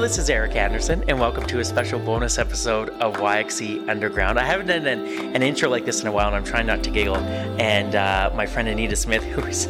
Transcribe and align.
This 0.00 0.16
is 0.16 0.30
Eric 0.30 0.56
Anderson, 0.56 1.04
and 1.08 1.20
welcome 1.20 1.44
to 1.46 1.60
a 1.60 1.64
special 1.64 2.00
bonus 2.00 2.38
episode 2.38 2.88
of 3.00 3.16
YXE 3.16 3.86
Underground. 3.86 4.40
I 4.40 4.44
haven't 4.44 4.68
done 4.68 4.86
an, 4.86 5.36
an 5.36 5.42
intro 5.42 5.68
like 5.68 5.84
this 5.84 6.00
in 6.00 6.08
a 6.08 6.10
while, 6.10 6.26
and 6.26 6.34
I'm 6.34 6.42
trying 6.42 6.66
not 6.66 6.82
to 6.84 6.90
giggle. 6.90 7.18
And 7.18 7.94
uh, 7.94 8.32
my 8.34 8.46
friend 8.46 8.66
Anita 8.66 8.96
Smith, 8.96 9.22
who 9.34 9.42
is 9.42 9.68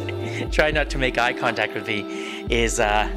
trying 0.49 0.73
not 0.73 0.89
to 0.91 0.97
make 0.97 1.17
eye 1.17 1.33
contact 1.33 1.75
with 1.75 1.85
me, 1.85 2.45
is 2.49 2.79
uh, 2.79 3.11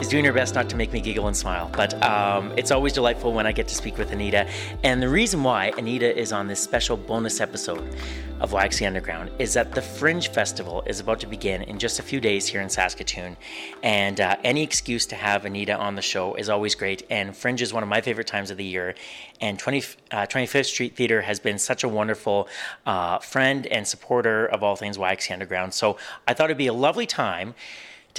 is 0.00 0.06
doing 0.08 0.24
her 0.24 0.32
best 0.32 0.54
not 0.54 0.68
to 0.70 0.76
make 0.76 0.92
me 0.92 1.00
giggle 1.00 1.26
and 1.26 1.36
smile. 1.36 1.70
But 1.72 2.00
um, 2.04 2.52
it's 2.56 2.70
always 2.70 2.92
delightful 2.92 3.32
when 3.32 3.46
I 3.46 3.52
get 3.52 3.66
to 3.68 3.74
speak 3.74 3.98
with 3.98 4.12
Anita. 4.12 4.48
And 4.84 5.02
the 5.02 5.08
reason 5.08 5.42
why 5.42 5.72
Anita 5.76 6.16
is 6.16 6.32
on 6.32 6.46
this 6.46 6.60
special 6.60 6.96
bonus 6.96 7.40
episode 7.40 7.94
of 8.40 8.52
Waxy 8.52 8.86
Underground 8.86 9.30
is 9.40 9.54
that 9.54 9.72
the 9.72 9.82
Fringe 9.82 10.28
Festival 10.28 10.84
is 10.86 11.00
about 11.00 11.18
to 11.20 11.26
begin 11.26 11.62
in 11.62 11.80
just 11.80 11.98
a 11.98 12.02
few 12.02 12.20
days 12.20 12.46
here 12.46 12.60
in 12.60 12.68
Saskatoon. 12.68 13.36
And 13.82 14.20
uh, 14.20 14.36
any 14.44 14.62
excuse 14.62 15.04
to 15.06 15.16
have 15.16 15.44
Anita 15.44 15.76
on 15.76 15.96
the 15.96 16.02
show 16.02 16.34
is 16.34 16.48
always 16.48 16.76
great. 16.76 17.02
And 17.10 17.36
Fringe 17.36 17.60
is 17.60 17.72
one 17.72 17.82
of 17.82 17.88
my 17.88 18.00
favorite 18.00 18.28
times 18.28 18.52
of 18.52 18.56
the 18.56 18.64
year. 18.64 18.94
And 19.40 19.58
20, 19.58 19.78
uh, 20.12 20.26
25th 20.26 20.66
Street 20.66 20.94
Theatre 20.94 21.22
has 21.22 21.40
been 21.40 21.58
such 21.58 21.82
a 21.82 21.88
wonderful 21.88 22.48
uh, 22.86 23.18
friend 23.18 23.66
and 23.66 23.86
supporter 23.86 24.46
of 24.46 24.62
all 24.62 24.76
things 24.76 24.96
Waxy 24.96 25.32
Underground. 25.32 25.74
So 25.74 25.96
I 26.28 26.34
thought 26.34 26.44
it'd 26.44 26.56
be 26.56 26.68
a 26.68 26.72
lovely 26.72 27.06
time 27.06 27.54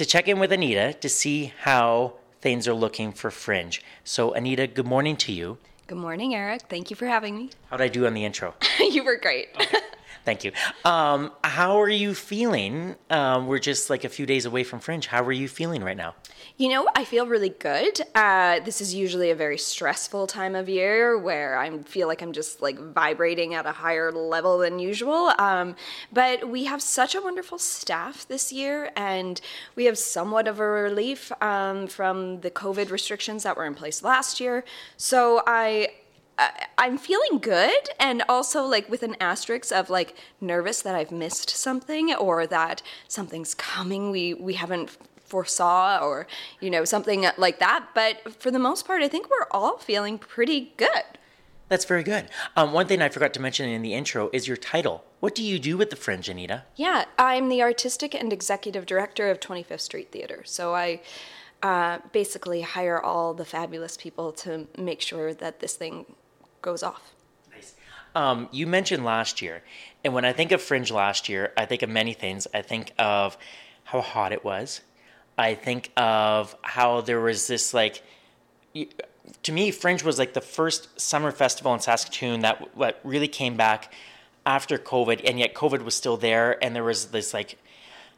to 0.00 0.06
check 0.06 0.28
in 0.28 0.38
with 0.38 0.50
Anita 0.50 0.94
to 0.94 1.10
see 1.10 1.52
how 1.58 2.14
things 2.40 2.66
are 2.66 2.72
looking 2.72 3.12
for 3.12 3.30
Fringe. 3.30 3.82
So, 4.02 4.32
Anita, 4.32 4.66
good 4.66 4.86
morning 4.86 5.14
to 5.18 5.30
you. 5.30 5.58
Good 5.88 5.98
morning, 5.98 6.34
Eric. 6.34 6.62
Thank 6.70 6.88
you 6.88 6.96
for 6.96 7.04
having 7.04 7.36
me. 7.36 7.50
How'd 7.68 7.82
I 7.82 7.88
do 7.88 8.06
on 8.06 8.14
the 8.14 8.24
intro? 8.24 8.54
you 8.80 9.04
were 9.04 9.16
great. 9.16 9.48
Okay. 9.56 9.76
Thank 10.24 10.44
you. 10.44 10.52
Um, 10.84 11.32
how 11.42 11.80
are 11.80 11.88
you 11.88 12.14
feeling? 12.14 12.96
Um, 13.08 13.46
we're 13.46 13.58
just 13.58 13.88
like 13.88 14.04
a 14.04 14.08
few 14.08 14.26
days 14.26 14.44
away 14.44 14.64
from 14.64 14.78
Fringe. 14.78 15.06
How 15.06 15.22
are 15.24 15.32
you 15.32 15.48
feeling 15.48 15.82
right 15.82 15.96
now? 15.96 16.14
You 16.56 16.68
know, 16.68 16.88
I 16.94 17.04
feel 17.04 17.26
really 17.26 17.48
good. 17.48 18.00
Uh, 18.14 18.60
this 18.60 18.82
is 18.82 18.94
usually 18.94 19.30
a 19.30 19.34
very 19.34 19.56
stressful 19.56 20.26
time 20.26 20.54
of 20.54 20.68
year 20.68 21.16
where 21.16 21.56
I 21.56 21.78
feel 21.84 22.06
like 22.06 22.20
I'm 22.20 22.32
just 22.32 22.60
like 22.60 22.78
vibrating 22.78 23.54
at 23.54 23.64
a 23.64 23.72
higher 23.72 24.12
level 24.12 24.58
than 24.58 24.78
usual. 24.78 25.32
Um, 25.38 25.74
but 26.12 26.48
we 26.48 26.64
have 26.64 26.82
such 26.82 27.14
a 27.14 27.20
wonderful 27.22 27.58
staff 27.58 28.28
this 28.28 28.52
year, 28.52 28.90
and 28.96 29.40
we 29.74 29.86
have 29.86 29.96
somewhat 29.96 30.48
of 30.48 30.60
a 30.60 30.66
relief 30.66 31.32
um, 31.40 31.86
from 31.86 32.40
the 32.40 32.50
COVID 32.50 32.90
restrictions 32.90 33.42
that 33.44 33.56
were 33.56 33.64
in 33.64 33.74
place 33.74 34.02
last 34.02 34.38
year. 34.38 34.64
So 34.98 35.42
I 35.46 35.88
I'm 36.78 36.96
feeling 36.98 37.38
good 37.38 37.90
and 37.98 38.22
also 38.28 38.62
like 38.64 38.88
with 38.88 39.02
an 39.02 39.16
asterisk 39.20 39.72
of 39.72 39.90
like 39.90 40.16
nervous 40.40 40.82
that 40.82 40.94
I've 40.94 41.12
missed 41.12 41.50
something 41.50 42.14
or 42.14 42.46
that 42.46 42.82
something's 43.08 43.54
coming 43.54 44.10
we 44.10 44.34
we 44.34 44.54
haven't 44.54 44.96
foresaw 45.18 45.98
or 46.02 46.26
you 46.60 46.70
know 46.70 46.84
something 46.84 47.26
like 47.36 47.60
that 47.60 47.88
but 47.94 48.32
for 48.40 48.50
the 48.50 48.58
most 48.58 48.86
part 48.86 49.02
I 49.02 49.08
think 49.08 49.28
we're 49.30 49.46
all 49.50 49.78
feeling 49.78 50.18
pretty 50.18 50.72
good. 50.76 51.18
That's 51.68 51.84
very 51.84 52.02
good. 52.02 52.28
Um, 52.56 52.72
one 52.72 52.88
thing 52.88 53.00
I 53.00 53.08
forgot 53.08 53.32
to 53.34 53.40
mention 53.40 53.68
in 53.68 53.82
the 53.82 53.94
intro 53.94 54.28
is 54.32 54.48
your 54.48 54.56
title. 54.56 55.04
What 55.20 55.36
do 55.36 55.44
you 55.44 55.60
do 55.60 55.76
with 55.76 55.90
the 55.90 55.96
Fringe, 55.96 56.28
Anita? 56.28 56.64
Yeah, 56.74 57.04
I'm 57.16 57.48
the 57.48 57.62
artistic 57.62 58.12
and 58.12 58.32
executive 58.32 58.86
director 58.86 59.30
of 59.30 59.38
25th 59.38 59.82
Street 59.82 60.10
Theater. 60.10 60.42
So 60.44 60.74
I 60.74 61.00
uh, 61.62 61.98
basically 62.10 62.62
hire 62.62 63.00
all 63.00 63.34
the 63.34 63.44
fabulous 63.44 63.96
people 63.96 64.32
to 64.32 64.66
make 64.76 65.00
sure 65.00 65.32
that 65.32 65.60
this 65.60 65.74
thing 65.74 66.06
goes 66.62 66.82
off. 66.82 67.12
Nice. 67.52 67.74
Um, 68.14 68.48
you 68.52 68.66
mentioned 68.66 69.04
last 69.04 69.42
year, 69.42 69.62
and 70.04 70.14
when 70.14 70.24
I 70.24 70.32
think 70.32 70.52
of 70.52 70.62
Fringe 70.62 70.90
last 70.90 71.28
year, 71.28 71.52
I 71.56 71.66
think 71.66 71.82
of 71.82 71.90
many 71.90 72.12
things. 72.12 72.46
I 72.52 72.62
think 72.62 72.92
of 72.98 73.36
how 73.84 74.00
hot 74.00 74.32
it 74.32 74.44
was. 74.44 74.80
I 75.38 75.54
think 75.54 75.90
of 75.96 76.56
how 76.62 77.00
there 77.00 77.20
was 77.20 77.46
this 77.46 77.74
like. 77.74 78.02
To 79.42 79.52
me, 79.52 79.70
Fringe 79.70 80.02
was 80.02 80.18
like 80.18 80.34
the 80.34 80.40
first 80.40 81.00
summer 81.00 81.30
festival 81.30 81.72
in 81.74 81.80
Saskatoon 81.80 82.40
that 82.40 82.76
what 82.76 83.00
really 83.04 83.28
came 83.28 83.56
back 83.56 83.92
after 84.46 84.78
COVID, 84.78 85.22
and 85.28 85.38
yet 85.38 85.54
COVID 85.54 85.84
was 85.84 85.94
still 85.94 86.16
there, 86.16 86.62
and 86.64 86.74
there 86.74 86.84
was 86.84 87.06
this 87.06 87.32
like 87.34 87.58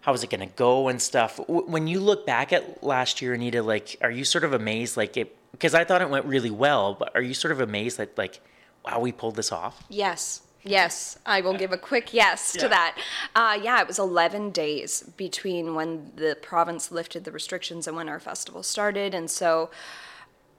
how 0.02 0.12
is 0.12 0.22
it 0.22 0.30
going 0.30 0.46
to 0.46 0.54
go 0.54 0.88
and 0.88 1.00
stuff. 1.00 1.40
When 1.48 1.86
you 1.86 2.00
look 2.00 2.26
back 2.26 2.52
at 2.52 2.82
last 2.82 3.22
year, 3.22 3.34
Anita, 3.34 3.62
like, 3.62 3.96
are 4.02 4.10
you 4.10 4.24
sort 4.24 4.42
of 4.42 4.52
amazed? 4.52 4.96
Like, 4.96 5.16
it 5.16 5.36
because 5.52 5.74
I 5.74 5.84
thought 5.84 6.02
it 6.02 6.10
went 6.10 6.26
really 6.26 6.50
well, 6.50 6.94
but 6.94 7.12
are 7.14 7.22
you 7.22 7.34
sort 7.34 7.52
of 7.52 7.60
amazed 7.60 7.98
that 7.98 8.18
like, 8.18 8.40
wow, 8.84 8.98
we 8.98 9.12
pulled 9.12 9.36
this 9.36 9.52
off? 9.52 9.84
Yes. 9.88 10.42
Yes, 10.64 11.18
I 11.26 11.40
will 11.40 11.54
give 11.54 11.72
a 11.72 11.76
quick 11.76 12.14
yes 12.14 12.52
to 12.52 12.68
that. 12.68 12.96
Uh, 13.34 13.58
yeah, 13.60 13.80
it 13.80 13.88
was 13.88 13.98
11 13.98 14.50
days 14.50 15.02
between 15.16 15.74
when 15.74 16.12
the 16.14 16.36
province 16.40 16.92
lifted 16.92 17.24
the 17.24 17.32
restrictions 17.32 17.88
and 17.88 17.96
when 17.96 18.08
our 18.08 18.20
festival 18.20 18.62
started. 18.62 19.12
And 19.12 19.28
so 19.28 19.70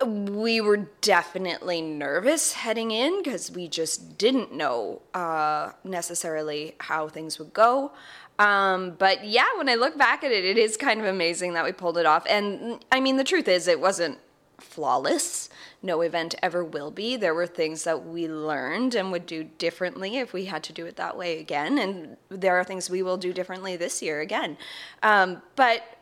we 0.06 0.59
were 0.59 0.90
definitely 1.02 1.81
nervous 1.81 2.54
heading 2.54 2.92
in 2.92 3.24
because 3.24 3.52
we 3.52 3.68
just 3.68 4.18
didn't 4.18 4.52
know 4.54 5.02
uh, 5.14 5.72
necessarily 5.84 6.75
how 6.80 7.08
things 7.08 7.40
would 7.40 7.54
go. 7.54 7.94
Um, 8.40 8.96
but 8.98 9.25
yeah, 9.25 9.48
when 9.56 9.70
I 9.70 9.75
look 9.75 9.98
back 9.98 10.24
at 10.24 10.31
it, 10.31 10.44
it 10.44 10.58
is 10.58 10.75
kind 10.75 11.00
of 11.00 11.06
amazing 11.06 11.54
that 11.54 11.64
we 11.64 11.72
pulled 11.72 11.98
it 11.98 12.06
off. 12.06 12.25
And 12.28 12.84
I 12.92 13.00
mean, 13.00 13.18
the 13.18 13.24
truth 13.24 13.48
is, 13.48 13.68
it 13.68 13.80
wasn't 13.80 14.18
flawless. 14.63 15.50
No 15.81 16.01
event 16.01 16.35
ever 16.41 16.63
will 16.63 16.91
be. 16.91 17.16
There 17.16 17.34
were 17.34 17.47
things 17.47 17.84
that 17.84 18.06
we 18.06 18.28
learned 18.28 18.96
and 18.96 19.12
would 19.12 19.25
do 19.25 19.44
differently 19.44 20.18
if 20.18 20.34
we 20.34 20.46
had 20.46 20.63
to 20.63 20.74
do 20.74 20.85
it 20.85 20.96
that 20.96 21.18
way 21.18 21.40
again. 21.40 21.78
And 21.78 22.18
there 22.29 22.57
are 22.57 22.63
things 22.63 22.90
we 22.90 23.03
will 23.03 23.18
do 23.18 23.34
differently 23.34 23.75
this 23.75 24.01
year 24.01 24.22
again. 24.22 24.57
Um, 25.01 25.41
but 25.56 25.97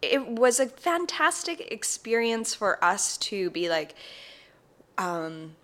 it 0.00 0.26
was 0.26 0.60
a 0.60 0.66
fantastic 0.66 1.72
experience 1.72 2.54
for 2.54 2.82
us 2.82 3.16
to 3.18 3.50
be 3.50 3.68
like, 3.68 3.94
um, 4.98 5.56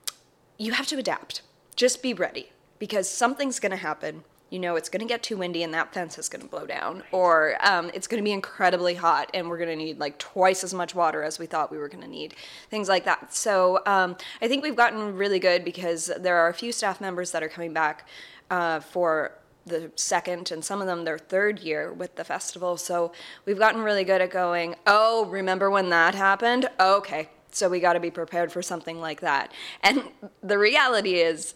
you 0.59 0.73
have 0.73 0.87
to 0.89 0.99
adapt. 0.99 1.43
Just 1.77 2.03
be 2.03 2.13
ready 2.13 2.51
because 2.79 3.09
something's 3.09 3.61
going 3.61 3.71
to 3.71 3.77
happen 3.77 4.25
you 4.51 4.59
know 4.59 4.77
it's 4.77 4.89
going 4.89 5.01
to 5.01 5.07
get 5.07 5.23
too 5.23 5.37
windy 5.37 5.63
and 5.63 5.73
that 5.73 5.95
fence 5.95 6.19
is 6.19 6.29
going 6.29 6.43
to 6.43 6.49
blow 6.49 6.67
down. 6.67 7.03
Or 7.13 7.57
um, 7.63 7.91
it's 7.95 8.07
going 8.07 8.23
to 8.23 8.25
be 8.25 8.33
incredibly 8.33 8.95
hot 8.95 9.31
and 9.33 9.49
we're 9.49 9.59
going 9.59 9.71
to 9.71 9.77
need 9.77 9.99
like 9.99 10.19
twice 10.19 10.63
as 10.65 10.75
much 10.75 10.95
water 10.95 11.23
as 11.23 11.39
we 11.39 11.47
thought 11.47 11.71
we 11.71 11.79
were 11.79 11.89
going 11.89 12.03
to 12.03 12.11
need. 12.11 12.35
Things 12.69 12.89
like 12.89 13.05
that. 13.05 13.33
So 13.33 13.81
um, 13.87 14.17
i 14.43 14.49
think 14.49 14.63
we've 14.63 14.77
gotten 14.77 15.17
really 15.17 15.39
good 15.39 15.65
because 15.65 16.11
there 16.19 16.37
are 16.37 16.49
a 16.49 16.55
few 16.55 16.73
staff 16.73 17.01
members 17.01 17.31
that 17.31 17.43
are 17.43 17.49
coming 17.49 17.73
back 17.73 18.09
uh, 18.51 18.81
for 18.81 19.33
the 19.67 19.93
second 19.95 20.51
and 20.51 20.65
some 20.65 20.81
of 20.81 20.87
them 20.87 21.05
their 21.05 21.19
third 21.19 21.61
year 21.61 21.93
with 21.93 22.17
the 22.17 22.25
festival. 22.25 22.77
So 22.77 23.13
we've 23.45 23.59
gotten 23.59 23.83
really 23.83 24.05
good 24.05 24.21
at 24.21 24.31
going 24.31 24.75
oh 24.87 25.27
remember 25.27 25.71
when 25.71 25.91
that 25.91 26.15
happened? 26.15 26.69
Okay. 26.81 27.29
So 27.53 27.69
we 27.69 27.81
got 27.81 27.95
to 27.95 28.01
be 28.01 28.11
prepared 28.11 28.53
for 28.53 28.63
something 28.63 29.01
like 29.01 29.21
that. 29.21 29.53
And 29.83 30.05
the 30.43 30.57
reality 30.57 31.17
is 31.17 31.55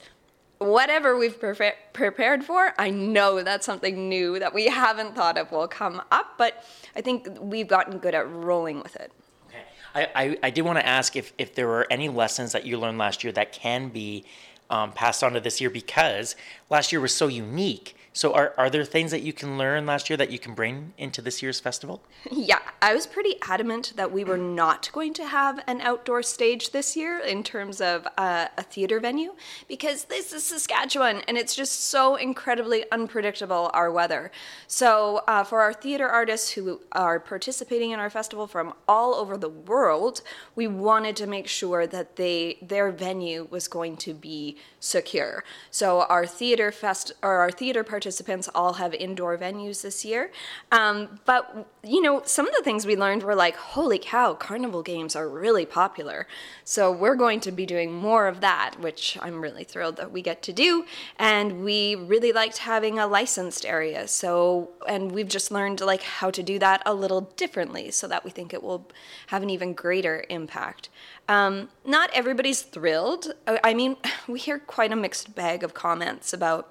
whatever 0.65 1.17
we've 1.17 1.39
pre- 1.39 1.73
prepared 1.93 2.45
for, 2.45 2.73
I 2.79 2.91
know 2.91 3.43
that 3.43 3.63
something 3.65 4.09
new 4.09 4.39
that 4.39 4.55
we 4.55 4.67
haven't 4.67 5.15
thought 5.15 5.39
of 5.39 5.53
will 5.53 5.69
come 5.69 6.03
up, 6.11 6.35
but 6.39 6.65
I 6.97 7.01
think 7.01 7.29
we've 7.41 7.69
gotten 7.69 7.99
good 7.99 8.15
at 8.15 8.31
rolling 8.31 8.83
with 8.83 8.97
it. 8.97 9.13
Okay. 9.49 9.63
I, 9.95 10.23
I, 10.23 10.39
I 10.45 10.51
did 10.51 10.63
want 10.63 10.79
to 10.79 10.87
ask 10.87 11.17
if, 11.17 11.33
if 11.39 11.55
there 11.55 11.67
were 11.67 11.87
any 11.91 12.09
lessons 12.09 12.53
that 12.53 12.65
you 12.67 12.79
learned 12.79 12.99
last 12.99 13.23
year 13.23 13.33
that 13.33 13.53
can 13.53 13.89
be 13.89 14.25
um, 14.71 14.93
passed 14.93 15.23
on 15.23 15.35
to 15.35 15.41
this 15.41 15.61
year 15.61 15.71
because 15.71 16.37
last 16.71 16.93
year 16.93 17.01
was 17.01 17.15
so 17.15 17.27
unique 17.29 17.97
so, 18.17 18.33
are, 18.33 18.55
are 18.57 18.71
there 18.71 18.85
things 18.85 19.11
that 19.11 19.23
you 19.23 19.33
can 19.33 19.59
learn 19.59 19.87
last 19.87 20.09
year 20.09 20.17
that 20.19 20.31
you 20.31 20.39
can 20.39 20.55
bring 20.55 20.95
into 20.97 21.21
this 21.21 21.43
year's 21.43 21.59
festival? 21.59 22.01
Yeah, 22.31 22.61
I 22.83 22.95
was 22.95 23.07
pretty 23.07 23.37
adamant 23.49 23.95
that 23.97 24.13
we 24.13 24.23
were 24.23 24.37
not 24.37 24.91
going 24.93 25.15
to 25.15 25.27
have 25.27 25.62
an 25.67 25.81
outdoor 25.81 26.23
stage 26.23 26.73
this 26.73 26.94
year 26.94 27.19
in 27.19 27.43
terms 27.43 27.81
of 27.81 28.06
uh, 28.19 28.49
a 28.59 28.62
theater 28.62 29.00
venue 29.00 29.33
because 29.67 30.05
this 30.05 30.33
is 30.33 30.44
Saskatchewan 30.44 31.23
and 31.27 31.38
it's 31.38 31.56
just 31.56 31.87
so 31.87 32.17
incredibly 32.17 32.85
unpredictable, 32.93 33.71
our 33.73 33.91
weather. 33.91 34.31
So, 34.67 35.23
uh, 35.27 35.43
for 35.43 35.61
our 35.62 35.73
theater 35.73 36.06
artists 36.06 36.50
who 36.50 36.83
are 36.93 37.19
participating 37.19 37.93
in 37.93 37.99
our 37.99 38.11
festival 38.11 38.47
from 38.47 38.75
all 38.87 39.15
over 39.15 39.38
the 39.38 39.49
world, 39.49 40.21
we 40.55 40.67
wanted 40.67 41.17
to 41.17 41.27
make 41.27 41.49
sure 41.49 41.87
that 41.87 42.17
they 42.17 42.59
their 42.61 42.91
venue 42.91 43.49
was 43.50 43.69
going 43.69 43.97
to 43.99 44.12
be 44.12 44.59
secure. 44.81 45.44
So, 45.71 46.03
our 46.03 46.27
theater 46.27 46.71
fest 46.71 47.12
or 47.23 47.37
our 47.37 47.50
theater 47.50 47.83
participants 47.83 48.04
participants 48.05 48.51
all 48.55 48.75
have 48.75 48.93
indoor 48.93 49.39
venues 49.39 49.81
this 49.81 50.05
year. 50.05 50.31
Um, 50.71 51.21
but, 51.25 51.67
you 51.83 52.03
know, 52.03 52.21
some 52.27 52.47
of 52.47 52.55
the 52.55 52.62
things 52.62 52.85
we 52.85 52.97
learned 52.97 53.23
were 53.23 53.35
like, 53.35 53.56
holy 53.56 53.99
cow, 53.99 54.35
carnival 54.35 54.83
games 54.83 55.17
are 55.17 55.27
really 55.27 55.65
popular. 55.65 56.27
So 56.65 56.93
we're 56.93 57.15
going 57.15 57.41
to 57.41 57.51
be 57.51 57.65
doing 57.65 57.95
more 57.95 58.29
of 58.29 58.43
that, 58.43 58.79
which 58.79 59.17
I'm 59.23 59.41
really 59.41 59.65
thrilled 59.65 59.97
that 59.97 60.12
we 60.12 60.21
get 60.21 60.43
to 60.43 60.53
do. 60.53 60.85
And 61.19 61.65
we 61.65 61.95
really 61.95 62.31
liked 62.31 62.59
having 62.59 62.99
a 62.99 63.06
licensed 63.06 63.65
area. 63.65 64.07
So, 64.07 64.69
and 64.87 65.11
we've 65.11 65.29
just 65.29 65.50
learned 65.50 65.81
like 65.81 66.03
how 66.03 66.31
to 66.31 66.43
do 66.43 66.59
that 66.59 66.83
a 66.85 66.93
little 66.93 67.23
differently 67.39 67.91
so 67.91 68.07
that 68.09 68.23
we 68.23 68.31
think 68.31 68.53
it 68.53 68.62
will 68.62 68.87
have 69.29 69.43
an 69.43 69.49
even 69.49 69.73
greater 69.73 70.27
impact. 70.29 70.91
Um, 71.27 71.71
not 71.87 72.11
everybody's 72.12 72.61
thrilled. 72.61 73.33
I 73.47 73.73
mean, 73.73 73.97
we 74.29 74.41
hear 74.41 74.59
quite 74.59 74.93
a 74.93 74.97
mixed 74.97 75.35
bag 75.35 75.62
of 75.65 75.73
comments 75.73 76.35
about 76.35 76.71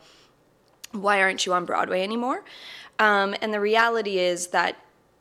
why 0.93 1.21
aren't 1.21 1.45
you 1.45 1.53
on 1.53 1.65
Broadway 1.65 2.03
anymore? 2.03 2.43
Um, 2.99 3.35
and 3.41 3.53
the 3.53 3.59
reality 3.59 4.19
is 4.19 4.47
that 4.47 4.77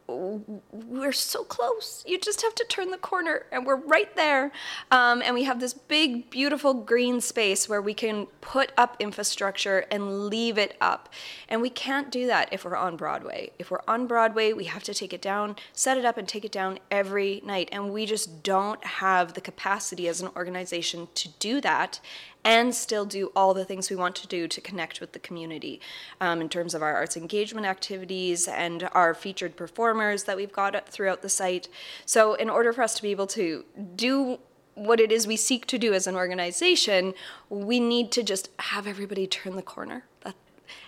we're 0.09 1.13
so 1.13 1.45
close. 1.45 2.05
You 2.07 2.19
just 2.19 2.43
have 2.43 2.55
to 2.57 2.65
turn 2.69 2.91
the 2.91 2.99
corner, 2.99 3.47
and 3.51 3.65
we're 3.65 3.77
right 3.77 4.15
there. 4.17 4.53
Um, 4.91 5.23
and 5.23 5.35
we 5.35 5.45
have 5.45 5.61
this 5.61 5.73
big, 5.73 6.29
beautiful 6.31 6.75
green 6.75 7.21
space 7.21 7.69
where 7.69 7.81
we 7.81 7.95
can 7.95 8.27
put 8.41 8.73
up 8.77 8.97
infrastructure 8.99 9.87
and 9.91 10.27
leave 10.27 10.59
it 10.59 10.77
up. 10.81 11.09
And 11.49 11.63
we 11.63 11.71
can't 11.71 12.11
do 12.11 12.27
that 12.27 12.53
if 12.53 12.65
we're 12.65 12.77
on 12.77 12.97
Broadway. 12.97 13.53
If 13.59 13.71
we're 13.71 13.83
on 13.89 14.07
Broadway, 14.07 14.53
we 14.53 14.65
have 14.65 14.83
to 14.85 14.95
take 14.95 15.13
it 15.13 15.23
down, 15.23 15.57
set 15.73 15.97
it 15.97 16.05
up, 16.05 16.19
and 16.19 16.29
take 16.29 16.45
it 16.45 16.53
down 16.53 16.79
every 16.91 17.41
night. 17.45 17.69
And 17.73 17.93
we 17.93 18.07
just 18.07 18.43
don't 18.43 18.85
have 18.85 19.35
the 19.35 19.41
capacity 19.41 20.09
as 20.09 20.21
an 20.21 20.31
organization 20.37 21.09
to 21.15 21.29
do 21.39 21.61
that 21.61 22.01
and 22.45 22.75
still 22.75 23.05
do 23.05 23.31
all 23.37 23.55
the 23.55 23.65
things 23.65 23.91
we 23.91 23.97
want 23.97 24.17
to 24.17 24.27
do 24.27 24.49
to 24.49 24.61
connect 24.61 25.01
with 25.01 25.13
the 25.13 25.19
community 25.19 25.81
um, 26.21 26.41
in 26.41 26.49
terms 26.49 26.75
of 26.75 26.83
our 26.83 26.95
arts 26.95 27.17
engagement 27.17 27.67
activities 27.67 28.49
and 28.49 28.89
our 28.93 29.15
featured 29.15 29.57
performers 29.57 30.25
that 30.25 30.37
we've 30.37 30.53
got 30.53 30.89
throughout 30.89 31.23
the 31.23 31.29
site. 31.29 31.69
So, 32.05 32.35
in 32.35 32.51
order 32.51 32.73
for 32.73 32.83
us 32.83 32.95
to 32.95 33.03
be 33.03 33.11
able 33.11 33.29
to 33.29 33.65
do 33.95 34.39
what 34.75 35.01
it 35.01 35.13
is 35.13 35.27
we 35.27 35.37
seek 35.37 35.67
to 35.67 35.79
do 35.79 35.93
as 35.93 36.07
an 36.07 36.17
organization, 36.17 37.15
we 37.49 37.79
need 37.79 38.11
to 38.13 38.23
just 38.23 38.49
have 38.59 38.87
everybody 38.87 39.27
turn 39.27 39.57
the 39.57 39.63
corner. 39.63 40.05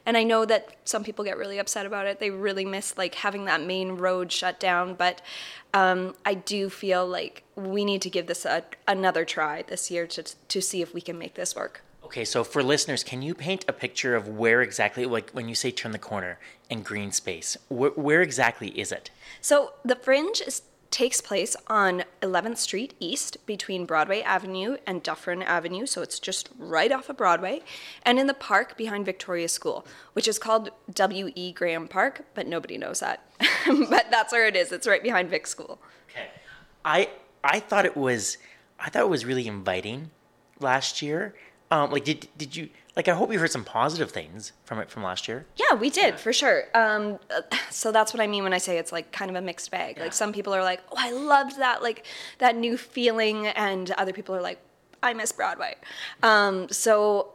And 0.07 0.17
I 0.17 0.23
know 0.23 0.45
that 0.45 0.77
some 0.85 1.03
people 1.03 1.25
get 1.25 1.39
really 1.39 1.59
upset 1.59 1.87
about 1.87 2.07
it. 2.07 2.21
They 2.21 2.31
really 2.31 2.65
miss 2.65 2.99
like 2.99 3.15
having 3.17 3.47
that 3.47 3.63
main 3.63 3.93
road 3.93 4.31
shut 4.31 4.61
down. 4.61 4.95
But 4.95 5.23
um, 5.73 6.15
I 6.25 6.35
do 6.35 6.69
feel 6.69 7.07
like 7.07 7.43
we 7.57 7.85
need 7.85 8.03
to 8.03 8.11
give 8.11 8.27
this 8.27 8.45
a, 8.45 8.65
another 8.87 9.25
try 9.25 9.63
this 9.63 9.91
year 9.91 10.07
to 10.09 10.23
to 10.23 10.61
see 10.61 10.83
if 10.83 10.93
we 10.93 11.01
can 11.01 11.19
make 11.19 11.35
this 11.35 11.57
work. 11.57 11.83
Okay, 12.05 12.25
so 12.25 12.45
for 12.45 12.63
listeners, 12.63 13.03
can 13.03 13.23
you 13.23 13.35
paint 13.35 13.65
a 13.67 13.73
picture 13.73 14.15
of 14.15 14.29
where 14.29 14.61
exactly, 14.61 15.07
like 15.07 15.31
when 15.31 15.49
you 15.49 15.55
say 15.55 15.71
turn 15.71 15.93
the 15.93 15.99
corner 15.99 16.39
and 16.71 16.85
green 16.85 17.11
space, 17.11 17.57
wh- 17.69 17.97
where 17.97 18.21
exactly 18.21 18.69
is 18.79 18.93
it? 18.93 19.11
So 19.41 19.73
the 19.85 19.97
Fringe 19.97 20.43
is 20.47 20.63
takes 20.95 21.21
place 21.21 21.57
on 21.67 22.05
11th 22.23 22.59
Street 22.59 22.95
East 23.01 23.45
between 23.47 23.85
Broadway 23.85 24.23
Avenue 24.23 24.77
and 24.87 25.03
Dufferin 25.03 25.43
Avenue, 25.43 25.87
so 25.87 26.03
it's 26.03 26.21
just 26.21 26.51
right 26.57 26.93
off 26.93 27.09
of 27.09 27.17
Broadway, 27.17 27.63
and 28.05 28.17
in 28.17 28.29
the 28.29 28.33
park 28.33 28.77
behind 28.77 29.05
Victoria 29.05 29.49
School, 29.49 29.85
which 30.13 30.29
is 30.29 30.39
called 30.39 30.71
W.E. 30.93 31.51
Graham 31.51 31.89
Park, 31.89 32.23
but 32.35 32.47
nobody 32.47 32.79
knows 32.79 33.01
that. 33.01 33.29
but 33.91 34.07
that's 34.09 34.33
where 34.33 34.47
it 34.47 34.55
is. 34.55 34.71
It's 34.71 34.87
right 34.87 35.03
behind 35.03 35.31
Vic 35.31 35.49
School. 35.49 35.81
Okay. 36.09 36.29
I 36.85 37.11
I 37.43 37.59
thought 37.59 37.87
it 37.87 37.97
was 37.97 38.39
I 38.79 38.89
thought 38.89 39.03
it 39.03 39.09
was 39.09 39.25
really 39.25 39.49
inviting 39.49 40.13
last 40.61 41.03
year. 41.03 41.35
Um, 41.73 41.91
like 41.91 42.05
did 42.05 42.29
did 42.39 42.55
you 42.55 42.69
like 42.97 43.09
I 43.09 43.15
hope 43.15 43.33
you 43.33 43.39
heard 43.39 43.51
some 43.51 43.65
positive 43.65 44.11
things 44.11 44.53
from 44.65 44.79
it 44.79 44.91
from 44.91 45.03
last 45.03 45.27
year. 45.27 45.47
Yeah, 45.57 45.75
we 45.75 45.91
did 45.91 46.19
for 46.19 46.33
sure. 46.33 46.65
Um, 46.75 47.19
uh, 47.31 47.43
so 47.71 47.91
that's 47.93 48.15
what 48.15 48.21
I 48.21 48.27
mean 48.27 48.45
when 48.45 48.53
I 48.53 48.59
say 48.59 48.79
it's 48.79 48.93
like 48.93 49.13
kind 49.13 49.31
of 49.31 49.37
a 49.37 49.43
mixed 49.43 49.71
bag. 49.71 49.97
Yeah. 49.97 50.05
Like 50.05 50.13
some 50.13 50.33
people 50.33 50.55
are 50.55 50.63
like, 50.63 50.81
"Oh, 50.93 50.97
I 50.99 51.11
loved 51.11 51.59
that 51.59 51.83
like 51.83 52.07
that 52.39 52.57
new 52.57 52.77
feeling," 52.77 53.49
and 53.49 53.91
other 53.93 54.13
people 54.13 54.35
are 54.35 54.43
like, 54.43 54.61
"I 55.03 55.13
miss 55.13 55.33
Broadway." 55.33 55.75
Um, 56.23 56.69
so 56.71 57.34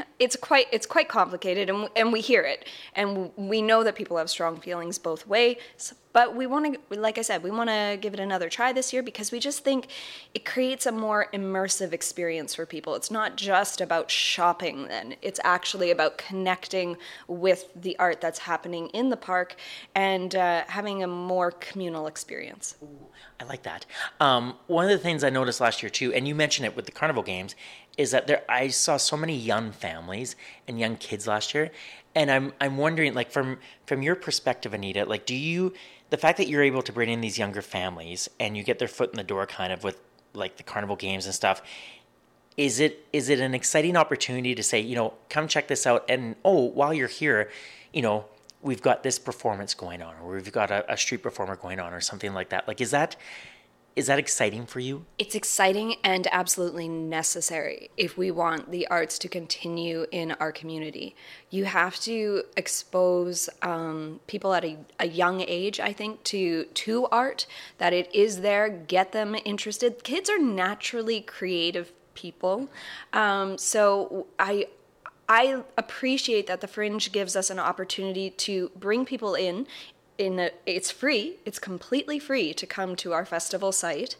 it's 0.18 0.36
quite 0.36 0.66
it's 0.72 0.86
quite 0.86 1.08
complicated 1.08 1.70
and, 1.70 1.88
and 1.96 2.12
we 2.12 2.20
hear 2.20 2.42
it 2.42 2.66
and 2.94 3.30
we 3.36 3.62
know 3.62 3.82
that 3.84 3.94
people 3.94 4.16
have 4.16 4.30
strong 4.30 4.58
feelings 4.60 4.98
both 4.98 5.26
ways 5.26 5.56
but 6.12 6.34
we 6.34 6.46
want 6.46 6.76
to 6.90 7.00
like 7.00 7.18
i 7.18 7.22
said 7.22 7.42
we 7.42 7.50
want 7.50 7.70
to 7.70 7.98
give 8.00 8.14
it 8.14 8.20
another 8.20 8.48
try 8.48 8.72
this 8.72 8.92
year 8.92 9.02
because 9.02 9.30
we 9.30 9.38
just 9.38 9.64
think 9.64 9.88
it 10.34 10.44
creates 10.44 10.86
a 10.86 10.92
more 10.92 11.28
immersive 11.32 11.92
experience 11.92 12.54
for 12.54 12.66
people. 12.66 12.94
It's 12.94 13.10
not 13.10 13.36
just 13.36 13.80
about 13.80 14.10
shopping 14.10 14.86
then. 14.88 15.16
It's 15.22 15.40
actually 15.44 15.90
about 15.90 16.18
connecting 16.18 16.96
with 17.26 17.70
the 17.74 17.98
art 17.98 18.20
that's 18.20 18.40
happening 18.40 18.88
in 18.88 19.10
the 19.10 19.16
park 19.16 19.56
and 19.94 20.34
uh, 20.34 20.64
having 20.68 21.02
a 21.02 21.06
more 21.06 21.50
communal 21.50 22.06
experience. 22.06 22.76
Ooh, 22.82 23.06
i 23.40 23.44
like 23.44 23.62
that. 23.64 23.86
Um, 24.20 24.56
one 24.66 24.84
of 24.84 24.90
the 24.90 24.98
things 24.98 25.24
i 25.24 25.30
noticed 25.30 25.60
last 25.60 25.82
year 25.82 25.90
too 25.90 26.12
and 26.12 26.26
you 26.28 26.34
mentioned 26.34 26.66
it 26.66 26.76
with 26.76 26.86
the 26.86 26.92
carnival 26.92 27.22
games 27.22 27.54
is 28.00 28.12
that 28.12 28.26
there 28.26 28.42
I 28.48 28.68
saw 28.68 28.96
so 28.96 29.14
many 29.14 29.36
young 29.36 29.72
families 29.72 30.34
and 30.66 30.80
young 30.80 30.96
kids 30.96 31.26
last 31.26 31.54
year, 31.54 31.70
and 32.14 32.30
I'm 32.30 32.54
I'm 32.58 32.78
wondering 32.78 33.12
like 33.12 33.30
from 33.30 33.58
from 33.86 34.00
your 34.00 34.16
perspective, 34.16 34.72
Anita, 34.72 35.04
like 35.04 35.26
do 35.26 35.36
you 35.36 35.74
the 36.08 36.16
fact 36.16 36.38
that 36.38 36.48
you're 36.48 36.62
able 36.62 36.82
to 36.82 36.92
bring 36.92 37.10
in 37.10 37.20
these 37.20 37.38
younger 37.38 37.60
families 37.60 38.28
and 38.40 38.56
you 38.56 38.62
get 38.62 38.78
their 38.78 38.88
foot 38.88 39.10
in 39.10 39.16
the 39.18 39.22
door 39.22 39.46
kind 39.46 39.70
of 39.70 39.84
with 39.84 40.00
like 40.32 40.56
the 40.56 40.62
carnival 40.62 40.96
games 40.96 41.26
and 41.26 41.34
stuff 41.34 41.60
is 42.56 42.80
it 42.80 43.06
is 43.12 43.28
it 43.28 43.38
an 43.38 43.54
exciting 43.54 43.96
opportunity 43.96 44.54
to 44.54 44.62
say 44.62 44.80
you 44.80 44.94
know 44.94 45.14
come 45.28 45.46
check 45.48 45.68
this 45.68 45.86
out 45.86 46.04
and 46.08 46.36
oh 46.44 46.64
while 46.64 46.94
you're 46.94 47.08
here 47.08 47.50
you 47.92 48.02
know 48.02 48.24
we've 48.62 48.82
got 48.82 49.02
this 49.02 49.18
performance 49.18 49.74
going 49.74 50.02
on 50.02 50.14
or 50.22 50.34
we've 50.34 50.52
got 50.52 50.70
a, 50.70 50.92
a 50.92 50.96
street 50.96 51.22
performer 51.22 51.56
going 51.56 51.80
on 51.80 51.92
or 51.92 52.00
something 52.00 52.34
like 52.34 52.50
that? 52.50 52.68
Like 52.68 52.80
is 52.80 52.90
that 52.90 53.16
is 53.96 54.06
that 54.06 54.18
exciting 54.18 54.66
for 54.66 54.80
you? 54.80 55.04
It's 55.18 55.34
exciting 55.34 55.96
and 56.04 56.28
absolutely 56.30 56.88
necessary 56.88 57.90
if 57.96 58.16
we 58.16 58.30
want 58.30 58.70
the 58.70 58.86
arts 58.86 59.18
to 59.18 59.28
continue 59.28 60.06
in 60.12 60.32
our 60.32 60.52
community. 60.52 61.16
You 61.50 61.64
have 61.64 61.98
to 62.00 62.44
expose 62.56 63.50
um, 63.62 64.20
people 64.26 64.54
at 64.54 64.64
a, 64.64 64.78
a, 65.00 65.08
young 65.08 65.40
age, 65.40 65.80
I 65.80 65.92
think, 65.92 66.22
to 66.24 66.64
to 66.64 67.06
art. 67.06 67.46
That 67.78 67.92
it 67.92 68.14
is 68.14 68.42
there, 68.42 68.68
get 68.68 69.12
them 69.12 69.36
interested. 69.44 70.04
Kids 70.04 70.30
are 70.30 70.38
naturally 70.38 71.20
creative 71.20 71.92
people, 72.14 72.68
um, 73.12 73.58
so 73.58 74.28
I 74.38 74.66
I 75.28 75.62
appreciate 75.76 76.48
that 76.48 76.60
the 76.60 76.66
Fringe 76.66 77.12
gives 77.12 77.36
us 77.36 77.50
an 77.50 77.58
opportunity 77.58 78.30
to 78.30 78.70
bring 78.74 79.04
people 79.04 79.34
in 79.34 79.66
in 80.20 80.50
it's 80.66 80.90
free 80.90 81.38
it's 81.46 81.58
completely 81.58 82.18
free 82.18 82.52
to 82.52 82.66
come 82.66 82.94
to 82.94 83.12
our 83.14 83.24
festival 83.24 83.72
site 83.72 84.16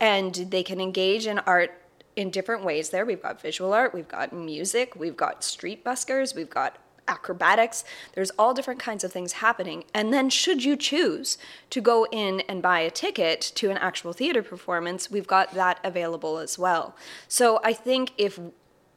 and 0.00 0.34
they 0.50 0.64
can 0.64 0.80
engage 0.80 1.26
in 1.28 1.38
art 1.40 1.80
in 2.16 2.30
different 2.30 2.64
ways 2.64 2.90
there. 2.90 3.04
We've 3.04 3.22
got 3.22 3.40
visual 3.40 3.72
art 3.72 3.94
we've 3.94 4.08
got 4.08 4.32
music 4.32 4.96
we've 4.96 5.16
got 5.16 5.44
street 5.44 5.84
buskers 5.84 6.34
we've 6.34 6.50
got 6.50 6.78
acrobatics. 7.06 7.84
There's 8.14 8.30
all 8.38 8.54
different 8.54 8.80
kinds 8.80 9.04
of 9.04 9.12
things 9.12 9.34
happening. 9.34 9.84
And 9.92 10.10
then 10.10 10.30
should 10.30 10.64
you 10.64 10.74
choose 10.74 11.36
to 11.68 11.82
go 11.82 12.06
in 12.10 12.40
and 12.48 12.62
buy 12.62 12.80
a 12.80 12.90
ticket 12.90 13.42
to 13.56 13.70
an 13.70 13.76
actual 13.76 14.14
theater 14.14 14.42
performance 14.42 15.10
we've 15.10 15.26
got 15.26 15.52
that 15.52 15.78
available 15.84 16.38
as 16.38 16.58
well. 16.58 16.96
So 17.28 17.60
i 17.62 17.72
think 17.72 18.12
if 18.18 18.40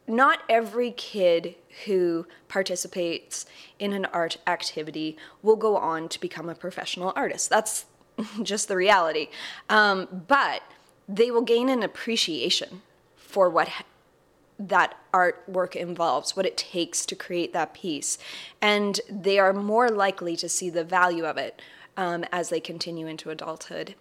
not 0.08 0.40
every 0.48 0.90
kid 0.90 1.54
who 1.84 2.26
participates 2.48 3.46
in 3.78 3.92
an 3.92 4.06
art 4.06 4.38
activity 4.46 5.16
will 5.42 5.56
go 5.56 5.76
on 5.76 6.08
to 6.08 6.20
become 6.20 6.48
a 6.48 6.54
professional 6.54 7.12
artist. 7.14 7.50
That's 7.50 7.86
just 8.42 8.68
the 8.68 8.76
reality. 8.76 9.28
Um, 9.68 10.24
but 10.26 10.62
they 11.08 11.30
will 11.30 11.42
gain 11.42 11.68
an 11.68 11.82
appreciation 11.82 12.82
for 13.16 13.48
what 13.48 13.68
that 14.58 14.96
artwork 15.12 15.76
involves, 15.76 16.36
what 16.36 16.44
it 16.44 16.56
takes 16.56 17.06
to 17.06 17.14
create 17.14 17.52
that 17.52 17.74
piece. 17.74 18.18
And 18.60 19.00
they 19.08 19.38
are 19.38 19.52
more 19.52 19.88
likely 19.88 20.36
to 20.36 20.48
see 20.48 20.68
the 20.68 20.84
value 20.84 21.24
of 21.24 21.36
it 21.36 21.62
um, 21.96 22.24
as 22.32 22.48
they 22.48 22.60
continue 22.60 23.06
into 23.06 23.30
adulthood. 23.30 23.94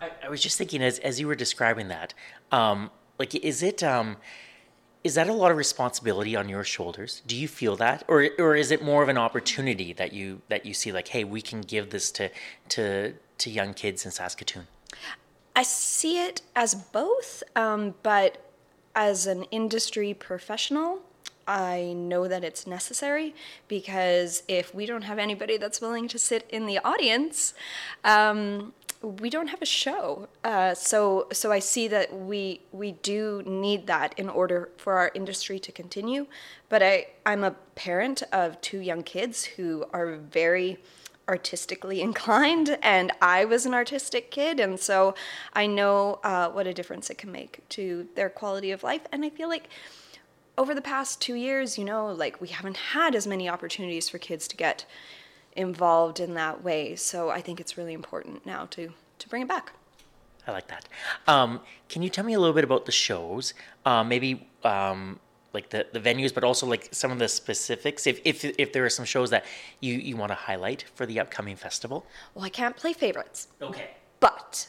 I, 0.00 0.10
I, 0.24 0.28
was 0.28 0.42
just 0.42 0.58
thinking 0.58 0.82
as, 0.82 0.98
as 1.00 1.18
you 1.18 1.26
were 1.26 1.34
describing 1.34 1.88
that, 1.88 2.14
um, 2.52 2.90
like, 3.18 3.34
is 3.34 3.62
it. 3.62 3.82
Is 5.08 5.14
that 5.14 5.26
a 5.26 5.32
lot 5.32 5.50
of 5.50 5.56
responsibility 5.56 6.36
on 6.36 6.50
your 6.50 6.62
shoulders? 6.64 7.22
Do 7.26 7.34
you 7.34 7.48
feel 7.48 7.76
that, 7.76 8.04
or 8.08 8.28
or 8.38 8.54
is 8.54 8.70
it 8.70 8.82
more 8.82 9.02
of 9.02 9.08
an 9.08 9.16
opportunity 9.16 9.94
that 9.94 10.12
you 10.12 10.42
that 10.50 10.66
you 10.66 10.74
see 10.74 10.92
like, 10.92 11.08
hey, 11.08 11.24
we 11.24 11.40
can 11.40 11.62
give 11.62 11.88
this 11.88 12.10
to 12.12 12.28
to 12.74 13.14
to 13.38 13.48
young 13.48 13.72
kids 13.72 14.04
in 14.04 14.10
Saskatoon? 14.10 14.66
I 15.56 15.62
see 15.62 16.22
it 16.22 16.42
as 16.54 16.74
both, 16.74 17.42
um, 17.56 17.94
but 18.02 18.52
as 18.94 19.26
an 19.26 19.44
industry 19.44 20.12
professional, 20.12 21.00
I 21.46 21.94
know 21.96 22.28
that 22.28 22.44
it's 22.44 22.66
necessary 22.66 23.34
because 23.66 24.42
if 24.46 24.74
we 24.74 24.84
don't 24.84 25.04
have 25.04 25.18
anybody 25.18 25.56
that's 25.56 25.80
willing 25.80 26.06
to 26.08 26.18
sit 26.18 26.46
in 26.50 26.66
the 26.66 26.80
audience, 26.80 27.54
um, 28.04 28.74
we 29.00 29.30
don't 29.30 29.48
have 29.48 29.62
a 29.62 29.66
show. 29.66 30.28
Uh, 30.42 30.74
so 30.74 31.28
so 31.32 31.52
I 31.52 31.60
see 31.60 31.88
that 31.88 32.16
we 32.16 32.62
we 32.72 32.92
do 32.92 33.42
need 33.46 33.86
that 33.86 34.18
in 34.18 34.28
order 34.28 34.70
for 34.76 34.94
our 34.94 35.12
industry 35.14 35.58
to 35.60 35.72
continue. 35.72 36.26
But 36.68 36.82
I 36.82 37.06
I'm 37.24 37.44
a 37.44 37.52
parent 37.74 38.22
of 38.32 38.60
two 38.60 38.80
young 38.80 39.02
kids 39.02 39.44
who 39.44 39.86
are 39.92 40.16
very 40.16 40.78
artistically 41.28 42.00
inclined 42.10 42.78
and 42.82 43.12
i 43.20 43.44
was 43.44 43.66
an 43.66 43.74
artistic 43.74 44.30
kid 44.30 44.58
and 44.58 44.80
so 44.80 45.14
i 45.52 45.66
know 45.66 46.18
uh, 46.24 46.48
what 46.48 46.66
a 46.66 46.72
difference 46.72 47.10
it 47.10 47.18
can 47.18 47.30
make 47.30 47.60
to 47.68 48.08
their 48.14 48.30
quality 48.30 48.70
of 48.70 48.82
life 48.82 49.02
and 49.12 49.22
i 49.26 49.28
feel 49.28 49.46
like 49.46 49.68
over 50.56 50.74
the 50.74 50.80
past 50.80 51.20
two 51.20 51.34
years 51.34 51.76
you 51.76 51.84
know 51.84 52.10
like 52.10 52.40
we 52.40 52.48
haven't 52.48 52.78
had 52.78 53.14
as 53.14 53.26
many 53.26 53.46
opportunities 53.46 54.08
for 54.08 54.16
kids 54.16 54.48
to 54.48 54.56
get 54.56 54.86
involved 55.58 56.20
in 56.20 56.34
that 56.34 56.62
way. 56.62 56.96
So 56.96 57.30
I 57.30 57.40
think 57.40 57.60
it's 57.60 57.76
really 57.76 57.92
important 57.92 58.46
now 58.46 58.66
to 58.70 58.92
to 59.18 59.28
bring 59.28 59.42
it 59.42 59.48
back. 59.48 59.72
I 60.46 60.52
like 60.52 60.68
that. 60.68 60.88
Um, 61.26 61.60
can 61.88 62.00
you 62.02 62.08
tell 62.08 62.24
me 62.24 62.32
a 62.32 62.40
little 62.40 62.54
bit 62.54 62.64
about 62.64 62.86
the 62.86 62.92
shows? 62.92 63.52
Uh, 63.84 64.02
maybe 64.02 64.48
um, 64.64 65.20
like 65.52 65.68
the, 65.68 65.86
the 65.92 66.00
venues, 66.00 66.32
but 66.32 66.42
also 66.44 66.66
like 66.66 66.88
some 66.92 67.10
of 67.10 67.18
the 67.18 67.28
specifics. 67.28 68.06
If 68.06 68.20
if 68.24 68.44
if 68.44 68.72
there 68.72 68.84
are 68.84 68.90
some 68.90 69.04
shows 69.04 69.30
that 69.30 69.44
you 69.80 69.94
you 69.94 70.16
want 70.16 70.30
to 70.30 70.36
highlight 70.36 70.84
for 70.94 71.04
the 71.04 71.20
upcoming 71.20 71.56
festival. 71.56 72.06
Well, 72.34 72.44
I 72.44 72.48
can't 72.48 72.76
play 72.76 72.92
favorites. 72.92 73.48
Okay. 73.60 73.90
But 74.20 74.68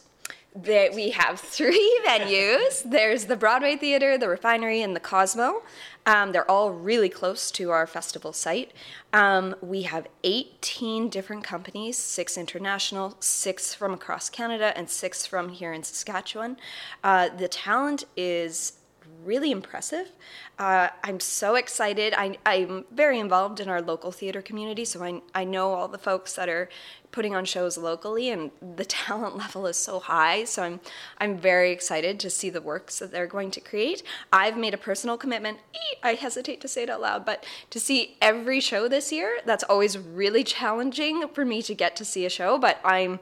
there, 0.55 0.91
we 0.93 1.11
have 1.11 1.39
three 1.39 1.99
venues. 2.05 2.89
There's 2.89 3.25
the 3.25 3.35
Broadway 3.35 3.75
Theater, 3.75 4.17
the 4.17 4.27
Refinery, 4.27 4.81
and 4.81 4.95
the 4.95 4.99
Cosmo. 4.99 5.63
Um, 6.05 6.31
they're 6.31 6.49
all 6.49 6.71
really 6.71 7.09
close 7.09 7.51
to 7.51 7.69
our 7.71 7.85
festival 7.85 8.33
site. 8.33 8.71
Um, 9.13 9.55
we 9.61 9.83
have 9.83 10.07
18 10.23 11.09
different 11.09 11.43
companies, 11.43 11.97
six 11.97 12.37
international, 12.37 13.15
six 13.19 13.75
from 13.75 13.93
across 13.93 14.29
Canada, 14.29 14.73
and 14.75 14.89
six 14.89 15.25
from 15.25 15.49
here 15.49 15.71
in 15.71 15.83
Saskatchewan. 15.83 16.57
Uh, 17.03 17.29
the 17.29 17.47
talent 17.47 18.05
is 18.17 18.78
really 19.23 19.51
impressive. 19.51 20.11
Uh, 20.57 20.89
I'm 21.03 21.19
so 21.19 21.55
excited. 21.55 22.13
I, 22.13 22.37
am 22.45 22.85
very 22.91 23.19
involved 23.19 23.59
in 23.59 23.69
our 23.69 23.81
local 23.81 24.11
theater 24.11 24.41
community, 24.41 24.85
so 24.85 25.03
I, 25.03 25.21
I 25.33 25.43
know 25.43 25.73
all 25.73 25.87
the 25.87 25.97
folks 25.97 26.33
that 26.33 26.49
are 26.49 26.69
putting 27.11 27.35
on 27.35 27.45
shows 27.45 27.77
locally, 27.77 28.29
and 28.29 28.51
the 28.75 28.85
talent 28.99 29.37
level 29.37 29.65
is 29.67 29.77
so 29.77 29.99
high. 29.99 30.43
So 30.43 30.63
I'm 30.63 30.79
I'm 31.17 31.37
very 31.37 31.71
excited 31.71 32.19
to 32.19 32.29
see 32.29 32.49
the 32.49 32.61
works 32.61 32.99
that 32.99 33.11
they're 33.11 33.27
going 33.27 33.51
to 33.51 33.61
create. 33.61 34.03
I've 34.31 34.57
made 34.57 34.73
a 34.73 34.77
personal 34.77 35.17
commitment. 35.17 35.59
I 36.03 36.13
hesitate 36.13 36.61
to 36.61 36.67
say 36.67 36.83
it 36.83 36.89
out 36.89 37.01
loud, 37.01 37.25
but 37.25 37.45
to 37.69 37.79
see 37.79 38.17
every 38.21 38.59
show 38.59 38.87
this 38.87 39.11
year. 39.11 39.39
That's 39.45 39.63
always 39.63 39.97
really 39.97 40.43
challenging 40.43 41.27
for 41.29 41.45
me 41.45 41.61
to 41.63 41.73
get 41.73 41.95
to 41.97 42.05
see 42.05 42.25
a 42.25 42.29
show, 42.29 42.57
but 42.57 42.79
I'm 42.83 43.19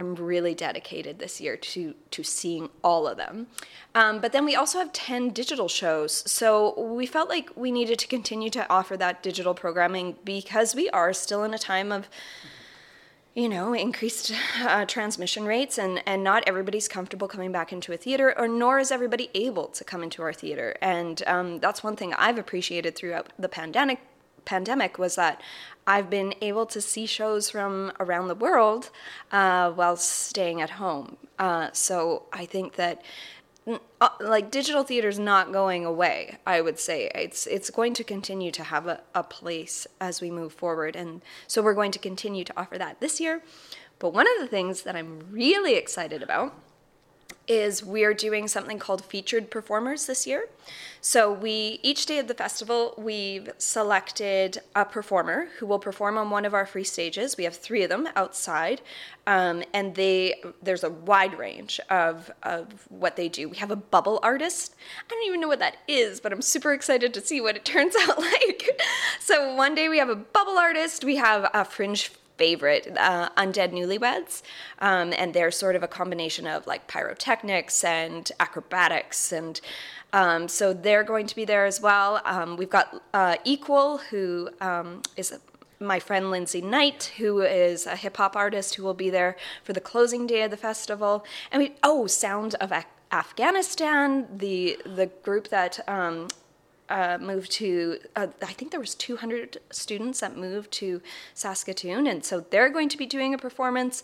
I'm 0.00 0.14
really 0.14 0.54
dedicated 0.54 1.18
this 1.18 1.40
year 1.40 1.56
to 1.58 1.94
to 2.10 2.22
seeing 2.24 2.70
all 2.82 3.06
of 3.06 3.18
them. 3.18 3.48
Um, 3.94 4.20
but 4.20 4.32
then 4.32 4.46
we 4.46 4.56
also 4.56 4.78
have 4.78 4.92
10 4.92 5.30
digital 5.30 5.68
shows. 5.68 6.28
So 6.30 6.80
we 6.80 7.04
felt 7.06 7.28
like 7.28 7.50
we 7.54 7.70
needed 7.70 7.98
to 7.98 8.08
continue 8.08 8.48
to 8.50 8.68
offer 8.70 8.96
that 8.96 9.22
digital 9.22 9.52
programming 9.52 10.16
because 10.24 10.74
we 10.74 10.88
are 10.90 11.12
still 11.12 11.44
in 11.44 11.52
a 11.52 11.58
time 11.58 11.92
of 11.92 12.08
you 13.34 13.48
know 13.48 13.74
increased 13.74 14.32
uh, 14.62 14.84
transmission 14.86 15.44
rates 15.44 15.78
and 15.78 16.02
and 16.06 16.24
not 16.24 16.42
everybody's 16.46 16.88
comfortable 16.88 17.28
coming 17.28 17.52
back 17.52 17.72
into 17.72 17.92
a 17.92 17.96
theater 17.96 18.34
or 18.36 18.48
nor 18.48 18.78
is 18.80 18.90
everybody 18.90 19.30
able 19.34 19.68
to 19.68 19.84
come 19.84 20.02
into 20.02 20.20
our 20.20 20.32
theater 20.32 20.76
and 20.82 21.22
um, 21.28 21.60
that's 21.60 21.84
one 21.84 21.94
thing 21.94 22.12
i've 22.14 22.38
appreciated 22.38 22.96
throughout 22.96 23.28
the 23.38 23.48
pandemic 23.48 24.00
pandemic 24.50 24.98
was 24.98 25.14
that 25.14 25.40
I've 25.86 26.10
been 26.10 26.34
able 26.40 26.66
to 26.66 26.80
see 26.80 27.06
shows 27.06 27.50
from 27.50 27.92
around 28.00 28.26
the 28.26 28.34
world 28.46 28.90
uh, 29.30 29.70
while 29.70 29.96
staying 29.96 30.60
at 30.60 30.70
home. 30.70 31.16
Uh, 31.38 31.68
so 31.72 32.24
I 32.32 32.46
think 32.46 32.74
that 32.74 32.96
uh, 34.00 34.08
like 34.20 34.50
digital 34.50 34.82
theater 34.82 35.08
is 35.08 35.20
not 35.20 35.52
going 35.52 35.84
away. 35.84 36.38
I 36.54 36.60
would 36.60 36.78
say 36.80 36.98
it's 37.14 37.46
it's 37.46 37.70
going 37.70 37.94
to 37.94 38.04
continue 38.14 38.50
to 38.58 38.64
have 38.64 38.84
a, 38.94 38.96
a 39.14 39.22
place 39.22 39.86
as 40.00 40.20
we 40.20 40.30
move 40.40 40.52
forward, 40.52 40.96
and 40.96 41.22
so 41.46 41.62
we're 41.62 41.80
going 41.80 41.92
to 41.92 42.08
continue 42.10 42.44
to 42.44 42.54
offer 42.60 42.76
that 42.78 43.00
this 43.00 43.20
year. 43.20 43.42
But 44.00 44.14
one 44.18 44.26
of 44.32 44.36
the 44.40 44.50
things 44.56 44.82
that 44.82 44.96
I'm 44.96 45.12
really 45.30 45.74
excited 45.76 46.22
about 46.22 46.50
is 47.50 47.84
we're 47.84 48.14
doing 48.14 48.46
something 48.46 48.78
called 48.78 49.04
featured 49.04 49.50
performers 49.50 50.06
this 50.06 50.24
year. 50.24 50.48
So 51.00 51.32
we 51.32 51.80
each 51.82 52.06
day 52.06 52.20
of 52.20 52.28
the 52.28 52.34
festival 52.34 52.94
we've 52.96 53.50
selected 53.58 54.60
a 54.76 54.84
performer 54.84 55.48
who 55.58 55.66
will 55.66 55.80
perform 55.80 56.16
on 56.16 56.30
one 56.30 56.44
of 56.44 56.54
our 56.54 56.64
free 56.64 56.84
stages. 56.84 57.36
We 57.36 57.42
have 57.42 57.56
three 57.56 57.82
of 57.82 57.90
them 57.90 58.08
outside, 58.14 58.82
um, 59.26 59.64
and 59.74 59.96
they 59.96 60.40
there's 60.62 60.84
a 60.84 60.90
wide 60.90 61.36
range 61.36 61.80
of 61.90 62.30
of 62.44 62.86
what 62.88 63.16
they 63.16 63.28
do. 63.28 63.48
We 63.48 63.56
have 63.56 63.72
a 63.72 63.76
bubble 63.76 64.20
artist. 64.22 64.76
I 65.04 65.12
don't 65.12 65.26
even 65.26 65.40
know 65.40 65.48
what 65.48 65.58
that 65.58 65.78
is, 65.88 66.20
but 66.20 66.32
I'm 66.32 66.42
super 66.42 66.72
excited 66.72 67.12
to 67.14 67.20
see 67.20 67.40
what 67.40 67.56
it 67.56 67.64
turns 67.74 67.96
out 67.96 68.16
like. 68.16 68.80
so 69.18 69.56
one 69.56 69.74
day 69.74 69.88
we 69.88 69.98
have 69.98 70.08
a 70.08 70.14
bubble 70.14 70.56
artist. 70.56 71.02
We 71.02 71.16
have 71.16 71.50
a 71.52 71.64
fringe 71.64 72.12
favorite, 72.40 72.96
uh, 72.96 73.28
Undead 73.36 73.70
Newlyweds. 73.70 74.40
Um, 74.78 75.12
and 75.20 75.34
they're 75.34 75.50
sort 75.50 75.76
of 75.76 75.82
a 75.82 75.88
combination 76.00 76.46
of 76.46 76.66
like 76.66 76.88
pyrotechnics 76.88 77.84
and 77.84 78.32
acrobatics. 78.40 79.30
And 79.30 79.60
um, 80.14 80.48
so 80.48 80.72
they're 80.72 81.04
going 81.04 81.26
to 81.26 81.36
be 81.36 81.44
there 81.44 81.66
as 81.66 81.82
well. 81.82 82.22
Um, 82.24 82.56
we've 82.56 82.70
got 82.70 83.02
uh, 83.12 83.36
Eekwol, 83.46 84.00
who 84.08 84.48
um, 84.62 85.02
is 85.18 85.38
my 85.78 86.00
friend 86.00 86.30
Lindsay 86.30 86.62
Knight, 86.62 87.12
who 87.18 87.42
is 87.42 87.86
a 87.86 87.96
hip 87.96 88.16
hop 88.16 88.34
artist, 88.36 88.74
who 88.74 88.84
will 88.84 89.00
be 89.06 89.10
there 89.10 89.36
for 89.62 89.74
the 89.74 89.80
closing 89.80 90.26
day 90.26 90.42
of 90.42 90.50
the 90.50 90.56
festival. 90.56 91.24
And 91.52 91.62
we 91.62 91.74
oh, 91.82 92.06
Sound 92.06 92.54
of 92.54 92.72
Afghanistan, 93.12 94.26
the 94.34 94.78
the 94.86 95.06
group 95.26 95.48
that 95.48 95.74
um, 95.86 96.28
uh, 96.90 97.16
moved 97.20 97.50
to 97.52 97.98
uh, 98.16 98.26
i 98.42 98.52
think 98.52 98.70
there 98.70 98.80
was 98.80 98.94
200 98.94 99.58
students 99.70 100.20
that 100.20 100.36
moved 100.36 100.70
to 100.70 101.00
saskatoon 101.34 102.06
and 102.06 102.24
so 102.24 102.40
they're 102.50 102.68
going 102.68 102.88
to 102.88 102.98
be 102.98 103.06
doing 103.06 103.32
a 103.32 103.38
performance. 103.38 104.02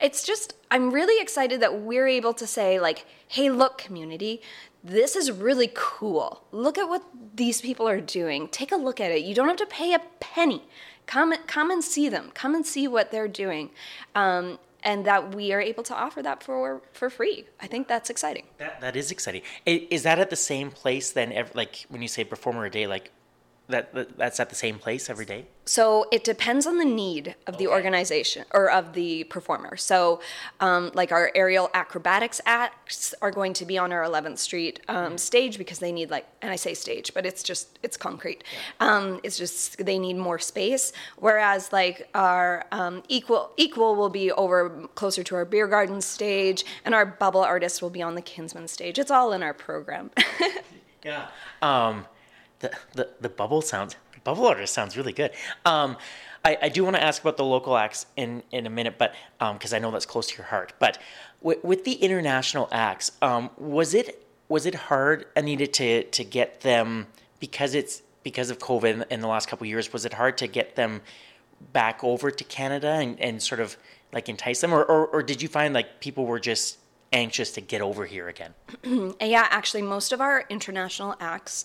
It's 0.00 0.24
just 0.24 0.54
i'm 0.70 0.90
really 0.90 1.20
excited 1.20 1.60
that 1.60 1.80
we're 1.80 2.06
able 2.06 2.34
to 2.34 2.46
say 2.46 2.80
like 2.80 3.04
hey 3.28 3.50
look 3.50 3.78
community 3.78 4.40
this 4.82 5.16
is 5.16 5.30
really 5.32 5.70
cool. 5.74 6.44
Look 6.52 6.78
at 6.78 6.88
what 6.88 7.02
these 7.34 7.60
people 7.60 7.88
are 7.88 8.00
doing. 8.00 8.48
Take 8.48 8.72
a 8.72 8.76
look 8.76 9.00
at 9.00 9.10
it. 9.10 9.24
You 9.24 9.34
don't 9.34 9.48
have 9.48 9.56
to 9.56 9.66
pay 9.66 9.92
a 9.92 10.00
penny. 10.20 10.62
Come 11.06 11.34
come 11.46 11.70
and 11.70 11.82
see 11.82 12.08
them. 12.08 12.30
Come 12.34 12.54
and 12.54 12.64
see 12.64 12.86
what 12.86 13.10
they're 13.10 13.28
doing. 13.28 13.70
Um, 14.14 14.58
and 14.82 15.04
that 15.04 15.34
we 15.34 15.52
are 15.52 15.60
able 15.60 15.82
to 15.84 15.94
offer 15.94 16.22
that 16.22 16.42
for 16.42 16.82
for 16.92 17.10
free. 17.10 17.46
I 17.60 17.66
think 17.66 17.88
that's 17.88 18.10
exciting. 18.10 18.44
That 18.58 18.80
that 18.80 18.96
is 18.96 19.10
exciting. 19.10 19.42
Is 19.66 20.02
that 20.04 20.18
at 20.18 20.30
the 20.30 20.36
same 20.36 20.70
place 20.70 21.12
then? 21.12 21.32
Like 21.54 21.86
when 21.88 22.02
you 22.02 22.08
say 22.08 22.24
performer 22.24 22.64
a 22.64 22.70
day, 22.70 22.86
like 22.86 23.10
that, 23.68 23.94
that 23.94 24.16
that's 24.16 24.40
at 24.40 24.48
the 24.48 24.54
same 24.54 24.78
place 24.78 25.10
every 25.10 25.24
day? 25.24 25.46
So 25.68 26.06
it 26.10 26.24
depends 26.24 26.66
on 26.66 26.78
the 26.78 26.84
need 26.86 27.36
of 27.46 27.54
okay. 27.54 27.64
the 27.64 27.70
organization 27.70 28.46
or 28.52 28.70
of 28.70 28.94
the 28.94 29.24
performer. 29.24 29.76
So, 29.76 30.20
um, 30.60 30.90
like 30.94 31.12
our 31.12 31.30
aerial 31.34 31.68
acrobatics 31.74 32.40
acts 32.46 33.14
are 33.20 33.30
going 33.30 33.52
to 33.54 33.66
be 33.66 33.76
on 33.76 33.92
our 33.92 34.02
11th 34.02 34.38
Street 34.38 34.80
um, 34.88 34.96
mm-hmm. 34.96 35.16
stage 35.16 35.58
because 35.58 35.78
they 35.78 35.92
need 35.92 36.10
like, 36.10 36.26
and 36.40 36.50
I 36.50 36.56
say 36.56 36.72
stage, 36.72 37.12
but 37.12 37.26
it's 37.26 37.42
just 37.42 37.78
it's 37.82 37.98
concrete. 37.98 38.44
Yeah. 38.80 38.96
Um, 38.96 39.20
it's 39.22 39.36
just 39.36 39.84
they 39.84 39.98
need 39.98 40.16
more 40.16 40.38
space. 40.38 40.92
Whereas 41.16 41.70
like 41.70 42.08
our 42.14 42.64
um, 42.72 43.02
Eekwol 43.10 43.50
Eekwol 43.58 43.96
will 43.96 44.08
be 44.08 44.32
over 44.32 44.88
closer 44.94 45.22
to 45.24 45.34
our 45.34 45.44
beer 45.44 45.66
garden 45.66 46.00
stage, 46.00 46.64
and 46.86 46.94
our 46.94 47.04
bubble 47.04 47.42
artist 47.42 47.82
will 47.82 47.90
be 47.90 48.00
on 48.00 48.14
the 48.14 48.22
Kinsman 48.22 48.68
stage. 48.68 48.98
It's 48.98 49.10
all 49.10 49.32
in 49.34 49.42
our 49.42 49.54
program. 49.54 50.10
yeah. 51.04 51.28
The, 52.60 52.72
the, 52.94 53.08
the 53.20 53.28
bubble 53.28 53.62
sounds 53.62 53.96
bubble 54.24 54.46
artist 54.46 54.74
sounds 54.74 54.96
really 54.96 55.12
good. 55.12 55.30
Um, 55.64 55.96
I, 56.44 56.58
I 56.62 56.68
do 56.68 56.84
want 56.84 56.96
to 56.96 57.02
ask 57.02 57.22
about 57.22 57.36
the 57.36 57.44
local 57.44 57.76
acts 57.76 58.06
in, 58.16 58.42
in 58.50 58.66
a 58.66 58.70
minute, 58.70 58.96
but 58.98 59.14
because 59.38 59.72
um, 59.72 59.76
I 59.76 59.78
know 59.78 59.90
that's 59.90 60.06
close 60.06 60.28
to 60.28 60.36
your 60.36 60.46
heart. 60.46 60.72
But 60.78 60.98
w- 61.40 61.60
with 61.62 61.84
the 61.84 61.94
international 61.94 62.68
acts, 62.70 63.12
um, 63.22 63.50
was 63.56 63.94
it 63.94 64.24
was 64.48 64.64
it 64.66 64.74
hard, 64.74 65.26
Anita, 65.36 65.66
to 65.66 66.04
to 66.04 66.24
get 66.24 66.60
them 66.60 67.06
because 67.40 67.74
it's 67.74 68.02
because 68.22 68.50
of 68.50 68.58
COVID 68.58 68.92
in, 68.92 69.04
in 69.10 69.20
the 69.20 69.28
last 69.28 69.48
couple 69.48 69.66
years? 69.66 69.92
Was 69.92 70.04
it 70.04 70.14
hard 70.14 70.38
to 70.38 70.46
get 70.46 70.76
them 70.76 71.00
back 71.72 72.04
over 72.04 72.30
to 72.30 72.44
Canada 72.44 72.88
and, 72.88 73.20
and 73.20 73.42
sort 73.42 73.60
of 73.60 73.76
like 74.12 74.28
entice 74.28 74.60
them, 74.60 74.72
or, 74.72 74.84
or, 74.84 75.06
or 75.08 75.22
did 75.22 75.42
you 75.42 75.48
find 75.48 75.74
like 75.74 76.00
people 76.00 76.24
were 76.24 76.40
just 76.40 76.78
anxious 77.12 77.50
to 77.52 77.60
get 77.60 77.80
over 77.80 78.06
here 78.06 78.28
again? 78.28 78.54
yeah, 79.20 79.46
actually, 79.50 79.82
most 79.82 80.12
of 80.12 80.20
our 80.20 80.44
international 80.48 81.14
acts 81.20 81.64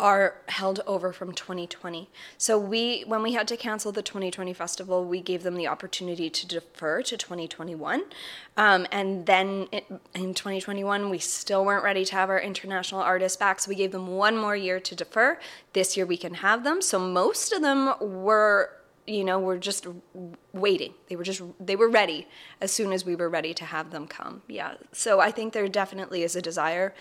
are 0.00 0.36
held 0.48 0.80
over 0.86 1.12
from 1.12 1.32
2020. 1.32 2.08
So 2.36 2.58
we 2.58 3.02
when 3.06 3.22
we 3.22 3.32
had 3.32 3.48
to 3.48 3.56
cancel 3.56 3.90
the 3.90 4.02
2020 4.02 4.52
festival, 4.52 5.04
we 5.04 5.20
gave 5.20 5.42
them 5.42 5.56
the 5.56 5.66
opportunity 5.66 6.30
to 6.30 6.46
defer 6.46 7.02
to 7.02 7.16
2021. 7.16 8.04
Um, 8.56 8.86
and 8.92 9.26
then 9.26 9.68
it, 9.72 9.86
in 10.14 10.34
2021, 10.34 11.10
we 11.10 11.18
still 11.18 11.64
weren't 11.64 11.84
ready 11.84 12.04
to 12.04 12.14
have 12.14 12.30
our 12.30 12.40
international 12.40 13.00
artists 13.00 13.36
back, 13.36 13.60
so 13.60 13.68
we 13.68 13.74
gave 13.74 13.92
them 13.92 14.06
one 14.06 14.36
more 14.36 14.56
year 14.56 14.78
to 14.80 14.94
defer. 14.94 15.38
This 15.72 15.96
year 15.96 16.06
we 16.06 16.16
can 16.16 16.34
have 16.34 16.64
them. 16.64 16.80
So 16.80 16.98
most 16.98 17.52
of 17.52 17.62
them 17.62 17.94
were 18.00 18.77
you 19.08 19.24
know 19.24 19.38
were 19.38 19.58
just 19.58 19.86
waiting 20.52 20.92
they 21.08 21.16
were 21.16 21.24
just 21.24 21.42
they 21.58 21.74
were 21.74 21.88
ready 21.88 22.28
as 22.60 22.70
soon 22.70 22.92
as 22.92 23.04
we 23.04 23.16
were 23.16 23.28
ready 23.28 23.54
to 23.54 23.64
have 23.64 23.90
them 23.90 24.06
come 24.06 24.42
yeah 24.48 24.74
so 24.92 25.18
i 25.18 25.30
think 25.30 25.52
there 25.52 25.66
definitely 25.66 26.22
is 26.22 26.36
a 26.36 26.42
desire 26.42 26.94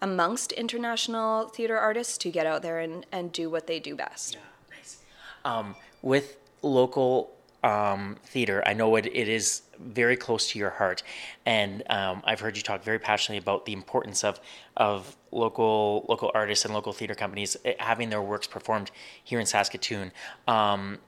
amongst 0.00 0.52
international 0.52 1.48
theater 1.48 1.78
artists 1.78 2.18
to 2.18 2.30
get 2.30 2.46
out 2.46 2.62
there 2.62 2.78
and, 2.78 3.06
and 3.12 3.32
do 3.32 3.50
what 3.50 3.66
they 3.66 3.80
do 3.80 3.96
best. 3.96 4.34
Yeah, 4.34 4.76
nice. 4.76 5.02
Um, 5.44 5.74
with 6.02 6.38
local 6.62 7.32
um, 7.64 8.16
theater, 8.24 8.62
I 8.66 8.72
know 8.74 8.94
it, 8.96 9.06
it 9.06 9.28
is 9.28 9.62
very 9.78 10.16
close 10.16 10.50
to 10.50 10.58
your 10.58 10.70
heart, 10.70 11.02
and 11.44 11.82
um, 11.90 12.22
I've 12.24 12.40
heard 12.40 12.56
you 12.56 12.62
talk 12.62 12.84
very 12.84 12.98
passionately 12.98 13.38
about 13.38 13.66
the 13.66 13.72
importance 13.72 14.22
of 14.24 14.40
of 14.76 15.16
local 15.32 16.06
local 16.08 16.30
artists 16.34 16.64
and 16.64 16.72
local 16.72 16.92
theater 16.92 17.14
companies 17.14 17.56
eh, 17.64 17.74
having 17.78 18.10
their 18.10 18.22
works 18.22 18.46
performed 18.46 18.90
here 19.24 19.40
in 19.40 19.46
Saskatoon. 19.46 20.12
Um, 20.46 20.98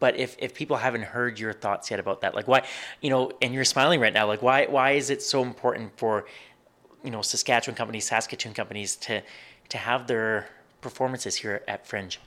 but 0.00 0.16
if, 0.16 0.36
if 0.38 0.54
people 0.54 0.76
haven't 0.76 1.02
heard 1.02 1.38
your 1.38 1.52
thoughts 1.52 1.90
yet 1.90 2.00
about 2.00 2.20
that, 2.22 2.34
like 2.34 2.48
why, 2.48 2.64
you 3.00 3.10
know, 3.10 3.30
and 3.40 3.54
you're 3.54 3.64
smiling 3.64 4.00
right 4.00 4.12
now, 4.12 4.26
like 4.26 4.42
why 4.42 4.66
why 4.66 4.92
is 4.92 5.10
it 5.10 5.22
so 5.22 5.42
important 5.42 5.96
for 5.96 6.26
you 7.04 7.10
know 7.10 7.22
Saskatchewan 7.22 7.76
companies, 7.76 8.06
Saskatoon 8.06 8.54
companies 8.54 8.96
to 8.96 9.22
to 9.68 9.78
have 9.78 10.06
their 10.06 10.48
performances 10.80 11.36
here 11.36 11.62
at 11.68 11.86
Fringe? 11.86 12.18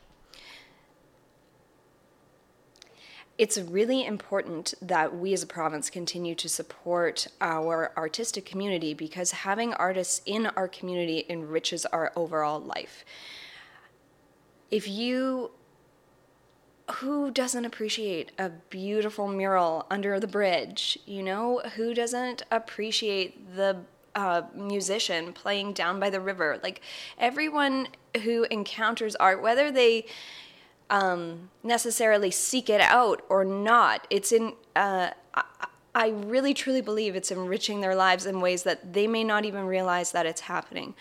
it's 3.39 3.57
really 3.57 4.05
important 4.05 4.73
that 4.81 5.17
we 5.17 5.31
as 5.31 5.41
a 5.41 5.47
province 5.47 5.89
continue 5.89 6.35
to 6.35 6.49
support 6.49 7.25
our 7.39 7.93
artistic 7.95 8.45
community 8.45 8.93
because 8.93 9.31
having 9.31 9.73
artists 9.75 10.21
in 10.25 10.47
our 10.57 10.67
community 10.67 11.25
enriches 11.29 11.85
our 11.85 12.11
overall 12.17 12.59
life. 12.59 13.05
If 14.69 14.89
you 14.89 15.51
who 16.95 17.31
doesn't 17.31 17.65
appreciate 17.65 18.31
a 18.37 18.49
beautiful 18.69 19.27
mural 19.27 19.85
under 19.89 20.19
the 20.19 20.27
bridge? 20.27 20.97
You 21.05 21.23
know, 21.23 21.61
who 21.75 21.93
doesn't 21.93 22.43
appreciate 22.51 23.55
the 23.55 23.77
uh, 24.15 24.43
musician 24.55 25.33
playing 25.33 25.73
down 25.73 25.99
by 25.99 26.09
the 26.09 26.19
river? 26.19 26.59
Like 26.61 26.81
everyone 27.17 27.87
who 28.23 28.45
encounters 28.45 29.15
art, 29.15 29.41
whether 29.41 29.71
they 29.71 30.05
um, 30.89 31.49
necessarily 31.63 32.31
seek 32.31 32.69
it 32.69 32.81
out 32.81 33.23
or 33.29 33.45
not. 33.45 34.07
It's 34.09 34.31
in. 34.31 34.53
Uh, 34.75 35.11
I, 35.95 36.09
really 36.09 36.53
truly 36.53 36.81
believe 36.81 37.15
it's 37.15 37.31
enriching 37.31 37.81
their 37.81 37.95
lives 37.95 38.25
in 38.25 38.41
ways 38.41 38.63
that 38.63 38.93
they 38.93 39.05
may 39.05 39.23
not 39.23 39.43
even 39.43 39.65
realize 39.65 40.11
that 40.11 40.25
it's 40.25 40.41
happening. 40.41 40.95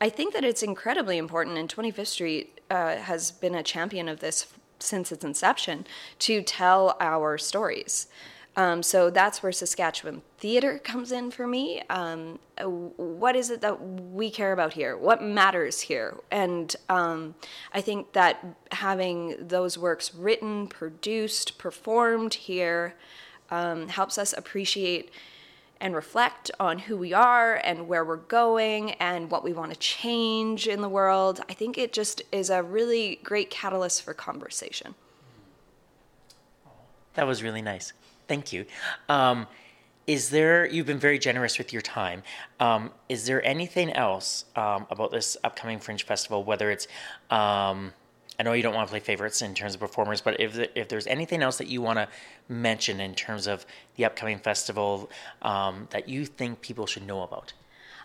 I 0.00 0.10
think 0.10 0.34
that 0.34 0.44
it's 0.44 0.62
incredibly 0.62 1.18
important, 1.18 1.56
and 1.56 1.68
25th 1.68 2.06
Street 2.08 2.60
uh, 2.70 2.96
has 2.96 3.30
been 3.30 3.54
a 3.54 3.62
champion 3.62 4.08
of 4.08 4.20
this 4.20 4.46
since 4.78 5.12
its 5.12 5.24
inception 5.24 5.86
to 6.20 6.42
tell 6.42 6.96
our 7.00 7.38
stories. 7.38 8.08
Um, 8.58 8.82
so 8.82 9.08
that's 9.08 9.40
where 9.40 9.52
Saskatchewan 9.52 10.22
theater 10.38 10.80
comes 10.80 11.12
in 11.12 11.30
for 11.30 11.46
me. 11.46 11.80
Um, 11.90 12.40
what 12.64 13.36
is 13.36 13.50
it 13.50 13.60
that 13.60 13.80
we 13.80 14.30
care 14.30 14.52
about 14.52 14.72
here? 14.72 14.96
What 14.96 15.22
matters 15.22 15.80
here? 15.80 16.16
And 16.32 16.74
um, 16.88 17.36
I 17.72 17.80
think 17.80 18.14
that 18.14 18.44
having 18.72 19.36
those 19.38 19.78
works 19.78 20.12
written, 20.12 20.66
produced, 20.66 21.56
performed 21.56 22.34
here 22.34 22.94
um, 23.50 23.86
helps 23.86 24.18
us 24.18 24.32
appreciate 24.36 25.10
and 25.80 25.94
reflect 25.94 26.50
on 26.58 26.78
who 26.78 26.96
we 26.96 27.12
are 27.12 27.54
and 27.56 27.88
where 27.88 28.04
we're 28.04 28.16
going 28.16 28.92
and 28.92 29.30
what 29.30 29.44
we 29.44 29.52
want 29.52 29.72
to 29.72 29.78
change 29.78 30.66
in 30.66 30.80
the 30.80 30.88
world. 30.88 31.40
I 31.48 31.54
think 31.54 31.78
it 31.78 31.92
just 31.92 32.22
is 32.32 32.50
a 32.50 32.62
really 32.62 33.20
great 33.22 33.50
catalyst 33.50 34.02
for 34.02 34.14
conversation. 34.14 34.94
That 37.14 37.26
was 37.26 37.42
really 37.42 37.62
nice. 37.62 37.92
Thank 38.26 38.52
you. 38.52 38.66
Um, 39.08 39.46
is 40.06 40.30
there, 40.30 40.66
you've 40.66 40.86
been 40.86 40.98
very 40.98 41.18
generous 41.18 41.58
with 41.58 41.72
your 41.72 41.82
time. 41.82 42.22
Um, 42.60 42.92
is 43.08 43.26
there 43.26 43.44
anything 43.44 43.92
else 43.92 44.46
um, 44.56 44.86
about 44.90 45.10
this 45.10 45.36
upcoming 45.44 45.78
Fringe 45.80 46.02
Festival, 46.04 46.44
whether 46.44 46.70
it's, 46.70 46.88
um, 47.30 47.92
I 48.38 48.44
know 48.44 48.52
you 48.52 48.62
don't 48.62 48.74
want 48.74 48.86
to 48.86 48.90
play 48.90 49.00
favorites 49.00 49.42
in 49.42 49.52
terms 49.52 49.74
of 49.74 49.80
performers, 49.80 50.20
but 50.20 50.38
if, 50.40 50.56
if 50.76 50.88
there's 50.88 51.08
anything 51.08 51.42
else 51.42 51.58
that 51.58 51.66
you 51.66 51.82
want 51.82 51.98
to 51.98 52.08
mention 52.48 53.00
in 53.00 53.14
terms 53.14 53.48
of 53.48 53.66
the 53.96 54.04
upcoming 54.04 54.38
festival 54.38 55.10
um, 55.42 55.88
that 55.90 56.08
you 56.08 56.24
think 56.24 56.60
people 56.60 56.86
should 56.86 57.06
know 57.06 57.22
about? 57.22 57.52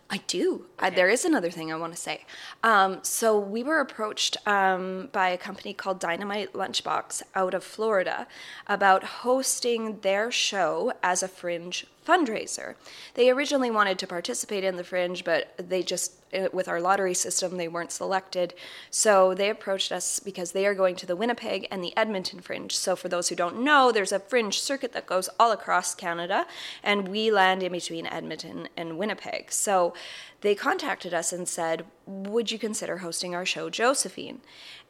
I 0.10 0.18
do. 0.28 0.66
Okay. 0.78 0.88
Uh, 0.88 0.90
there 0.92 1.10
is 1.10 1.26
another 1.26 1.50
thing 1.50 1.72
I 1.72 1.76
want 1.78 1.94
to 1.94 2.00
say. 2.00 2.26
Um, 2.62 3.00
so 3.04 3.40
we 3.40 3.64
were 3.64 3.80
approached 3.80 4.38
um, 4.46 5.10
by 5.12 5.30
a 5.30 5.38
company 5.38 5.74
called 5.74 6.00
Dynamite 6.00 6.54
Lunchbox 6.54 7.24
out 7.34 7.54
of 7.54 7.64
Florida 7.64 8.28
about 8.68 9.04
hosting 9.04 10.00
their 10.02 10.30
show 10.30 10.94
as 11.02 11.24
a 11.24 11.28
fringe 11.28 11.88
fundraiser. 12.06 12.76
They 13.14 13.30
originally 13.30 13.72
wanted 13.72 13.98
to 14.00 14.08
participate 14.08 14.64
in 14.64 14.76
the 14.76 14.84
fringe, 14.84 15.24
but 15.24 15.54
they 15.58 15.82
just, 15.84 16.12
uh, 16.34 16.50
with 16.52 16.68
our 16.68 16.82
lottery 16.82 17.14
system, 17.14 17.56
they 17.56 17.70
weren't 17.70 17.94
selected. 17.94 18.54
So 18.92 19.34
they 19.34 19.50
approached 19.50 19.92
us 19.92 20.20
because 20.20 20.52
they 20.52 20.66
are 20.66 20.74
going 20.74 20.98
to 20.98 21.06
the 21.06 21.16
Winnipeg 21.16 21.66
and 21.72 21.82
the 21.82 21.96
Edmonton 21.96 22.42
fringe. 22.42 22.76
So 22.76 22.98
for 22.98 23.08
those 23.08 23.30
who 23.30 23.36
don't 23.36 23.64
know, 23.64 23.92
there's 23.92 24.12
a 24.12 24.20
fringe 24.20 24.60
circuit 24.60 24.92
that 24.92 25.06
goes 25.06 25.30
all 25.40 25.54
across 25.54 25.96
Canada, 25.96 26.46
and 26.84 27.08
we 27.08 27.32
land 27.32 27.64
in 27.64 27.72
between 27.72 28.06
Edmonton 28.06 28.68
and 28.76 28.98
Winnipeg. 28.98 29.52
So 29.52 29.93
they 30.42 30.56
contacted 30.56 31.14
us 31.14 31.34
and 31.34 31.48
said, 31.48 31.86
Would 32.06 32.52
you 32.52 32.60
consider 32.60 32.98
hosting 32.98 33.34
our 33.34 33.46
show, 33.46 33.70
Josephine? 33.70 34.42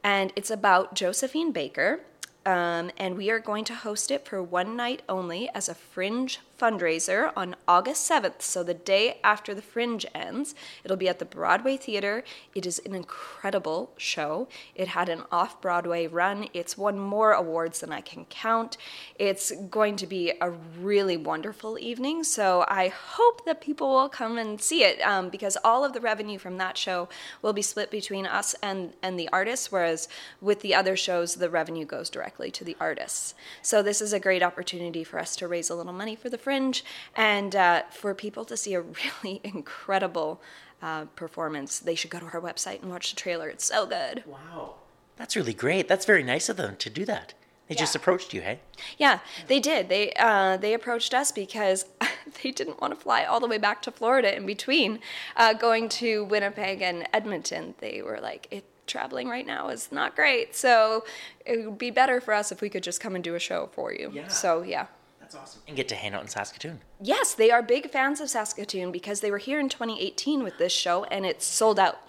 And 0.04 0.34
it's 0.36 0.52
about 0.52 0.96
Josephine 0.96 1.52
Baker 1.52 2.02
um, 2.46 2.92
and 2.98 3.16
we 3.16 3.30
are 3.30 3.40
going 3.40 3.64
to 3.66 3.76
host 3.76 4.12
it 4.12 4.26
for 4.28 4.44
one 4.44 4.76
night 4.76 5.02
only 5.08 5.50
as 5.54 5.70
a 5.70 5.76
fringe 5.76 6.40
fundraiser 6.60 7.32
on 7.36 7.56
August 7.68 8.10
7th, 8.10 8.42
so 8.42 8.64
the 8.64 8.74
day 8.74 9.20
after 9.24 9.54
the 9.54 9.62
fringe 9.62 10.06
ends. 10.14 10.56
It'll 10.84 10.98
be 10.98 11.08
at 11.08 11.20
the 11.20 11.26
Broadway 11.26 11.78
Theater. 11.78 12.24
It 12.54 12.66
is 12.66 12.80
an 12.86 12.96
incredible 12.96 13.92
show. 13.98 14.48
It 14.76 14.90
had 14.90 15.10
an 15.10 15.24
off 15.32 15.62
Broadway 15.62 16.08
run, 16.08 16.50
it's 16.54 16.78
won 16.78 17.00
more 17.00 17.32
awards 17.32 17.80
than 17.80 17.92
I 17.92 18.02
can 18.02 18.26
count. 18.26 18.78
It's 19.18 19.52
going 19.70 19.96
to 19.98 20.08
be 20.08 20.34
a 20.42 20.50
really 20.50 21.18
wonderful 21.18 21.78
evening, 21.80 22.24
so 22.24 22.66
I 22.68 22.90
hope 22.90 23.46
that 23.46 23.62
people 23.62 23.90
will 23.90 24.10
come 24.10 24.38
and 24.38 24.60
see 24.60 24.84
it 24.84 25.00
um, 25.02 25.30
because 25.30 25.58
all 25.64 25.86
of 25.86 25.94
the 25.94 26.02
revenue 26.02 26.40
from 26.40 26.58
that 26.58 26.78
show 26.78 27.10
will 27.42 27.54
be 27.54 27.62
split 27.62 27.92
between 27.92 28.26
us 28.26 28.56
and, 28.62 28.94
and 29.02 29.20
the 29.20 29.30
artists, 29.30 29.72
whereas 29.72 30.08
with 30.42 30.62
the 30.62 30.76
other 30.76 30.96
shows, 30.96 31.36
the 31.36 31.50
revenue 31.50 31.86
goes 31.86 32.10
directly 32.10 32.24
directly 32.24 32.52
to 32.52 32.64
the 32.64 32.78
artists. 32.80 33.36
So 33.62 33.84
this 33.84 34.02
is 34.02 34.14
a 34.14 34.20
great 34.20 34.42
opportunity 34.42 35.04
for 35.04 35.20
us 35.20 35.36
to 35.38 35.48
raise 35.48 35.70
a 35.70 35.76
little 35.76 35.94
money 35.94 36.16
for 36.16 36.30
the 36.30 36.38
Fringe 36.44 36.84
and 37.16 37.56
uh, 37.56 37.84
for 37.90 38.14
people 38.14 38.46
to 38.46 38.58
see 38.58 38.74
a 38.74 38.82
really 39.24 39.42
incredible 39.44 40.42
uh, 40.82 41.06
performance. 41.16 41.80
They 41.80 41.96
should 41.96 42.12
go 42.12 42.20
to 42.20 42.26
our 42.26 42.42
website 42.42 42.82
and 42.82 42.92
watch 42.92 43.10
the 43.10 43.16
trailer. 43.16 43.48
It's 43.50 43.66
so 43.66 43.86
good. 43.86 44.24
Wow. 44.26 44.76
That's 45.16 45.36
really 45.36 45.54
great. 45.54 45.88
That's 45.88 46.06
very 46.06 46.24
nice 46.24 46.50
of 46.50 46.58
them 46.58 46.76
to 46.78 46.90
do 46.90 47.06
that. 47.06 47.34
They 47.68 47.76
yeah. 47.76 47.80
just 47.80 47.96
approached 47.96 48.34
you, 48.34 48.42
hey? 48.42 48.60
Yeah, 48.98 49.20
they 49.48 49.62
did. 49.62 49.88
They 49.88 50.12
uh, 50.20 50.58
they 50.58 50.74
approached 50.74 51.14
us 51.14 51.32
because 51.32 51.86
they 52.44 52.52
didn't 52.52 52.82
want 52.82 52.94
to 52.94 53.00
fly 53.00 53.24
all 53.24 53.40
the 53.40 53.48
way 53.48 53.58
back 53.58 53.82
to 53.84 53.92
Florida 53.92 54.36
in 54.36 54.46
between 54.46 55.00
uh, 55.38 55.54
going 55.54 55.88
to 55.90 56.26
Winnipeg 56.26 56.82
and 56.82 57.08
Edmonton. 57.14 57.76
They 57.78 58.02
were 58.02 58.20
like, 58.20 58.48
it 58.52 58.66
traveling 58.86 59.30
right 59.30 59.48
now 59.48 59.70
is 59.70 59.94
not 59.94 60.16
great. 60.16 60.56
So 60.56 61.06
it 61.46 61.66
would 61.66 61.78
be 61.78 61.90
better 61.90 62.20
for 62.20 62.34
us 62.34 62.52
if 62.52 62.62
we 62.62 62.70
could 62.70 62.84
just 62.84 63.00
come 63.00 63.16
and 63.16 63.24
do 63.24 63.36
a 63.36 63.40
show 63.40 63.70
for 63.72 63.94
you. 63.94 64.12
Yeah. 64.14 64.28
So 64.28 64.62
yeah. 64.62 64.88
That's 65.34 65.50
awesome. 65.50 65.62
And 65.68 65.76
get 65.76 65.88
to 65.90 65.96
hang 65.96 66.14
out 66.14 66.22
in 66.22 66.28
Saskatoon. 66.28 66.82
Yes, 67.02 67.34
they 67.34 67.50
are 67.50 67.62
big 67.62 67.90
fans 67.90 68.22
of 68.22 68.30
Saskatoon 68.30 68.92
because 68.92 69.22
they 69.22 69.32
were 69.32 69.40
here 69.40 69.60
in 69.60 69.70
2018 69.70 70.44
with 70.44 70.58
this 70.58 70.72
show 70.72 71.06
and 71.06 71.26
it 71.26 71.42
sold 71.42 71.80
out. 71.80 72.02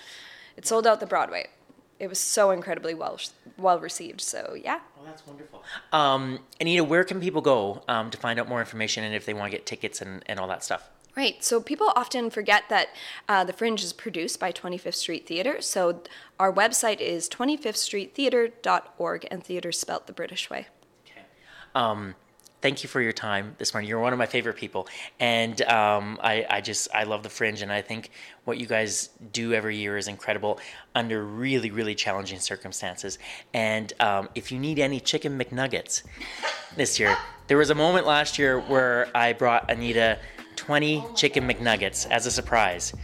It 0.56 0.66
sold 0.66 0.86
out 0.86 1.00
the 1.00 1.06
Broadway. 1.06 1.48
It 1.98 2.08
was 2.08 2.18
so 2.18 2.50
incredibly 2.50 2.92
well 2.92 3.18
well 3.56 3.78
received. 3.78 4.20
So 4.20 4.56
yeah. 4.62 4.80
Oh, 4.98 5.04
that's 5.04 5.26
wonderful. 5.26 5.62
Um, 5.92 6.40
Anita, 6.60 6.84
where 6.84 7.04
can 7.04 7.20
people 7.20 7.40
go 7.40 7.82
um, 7.88 8.10
to 8.10 8.18
find 8.18 8.38
out 8.38 8.48
more 8.48 8.60
information 8.60 9.04
and 9.04 9.14
if 9.14 9.24
they 9.24 9.34
want 9.34 9.50
to 9.50 9.56
get 9.56 9.64
tickets 9.64 10.02
and, 10.02 10.22
and 10.26 10.38
all 10.38 10.48
that 10.48 10.62
stuff? 10.62 10.90
Right. 11.16 11.42
So 11.44 11.60
people 11.60 11.92
often 11.94 12.28
forget 12.28 12.64
that 12.70 12.88
uh, 13.28 13.44
the 13.44 13.52
Fringe 13.52 13.84
is 13.84 13.92
produced 13.92 14.40
by 14.40 14.50
25th 14.50 14.96
Street 14.96 15.26
Theatre. 15.26 15.60
So 15.60 16.02
our 16.40 16.52
website 16.52 17.00
is 17.00 17.28
25thstreettheatre.org, 17.28 19.28
and 19.30 19.44
theatre 19.44 19.70
spelt 19.70 20.08
the 20.08 20.12
British 20.12 20.50
way. 20.50 20.66
Okay. 21.06 21.20
Um, 21.74 22.16
thank 22.64 22.82
you 22.82 22.88
for 22.88 23.02
your 23.02 23.12
time 23.12 23.54
this 23.58 23.74
morning. 23.74 23.90
You're 23.90 24.00
one 24.00 24.14
of 24.14 24.18
my 24.18 24.24
favorite 24.24 24.56
people, 24.56 24.88
and 25.20 25.60
um, 25.68 26.18
I, 26.22 26.46
I, 26.48 26.60
just 26.62 26.88
I 26.94 27.04
love 27.04 27.22
the 27.22 27.28
Fringe, 27.28 27.60
and 27.60 27.70
I 27.70 27.82
think 27.82 28.08
what 28.46 28.56
you 28.56 28.64
guys 28.64 29.10
do 29.32 29.52
every 29.52 29.76
year 29.76 29.98
is 29.98 30.08
incredible 30.08 30.58
under 30.94 31.22
really 31.22 31.70
really 31.70 31.94
challenging 31.94 32.40
circumstances. 32.40 33.18
And 33.52 33.92
um, 34.00 34.30
if 34.34 34.50
you 34.50 34.58
need 34.58 34.78
any 34.78 34.98
chicken 34.98 35.38
McNuggets 35.38 36.04
this 36.74 36.98
year, 36.98 37.14
there 37.48 37.58
was 37.58 37.68
a 37.68 37.74
moment 37.74 38.06
last 38.06 38.38
year 38.38 38.58
where 38.60 39.08
I 39.14 39.34
brought 39.34 39.70
Anita 39.70 40.18
20 40.56 41.04
chicken 41.14 41.46
McNuggets 41.46 42.10
as 42.10 42.24
a 42.24 42.30
surprise. 42.30 42.94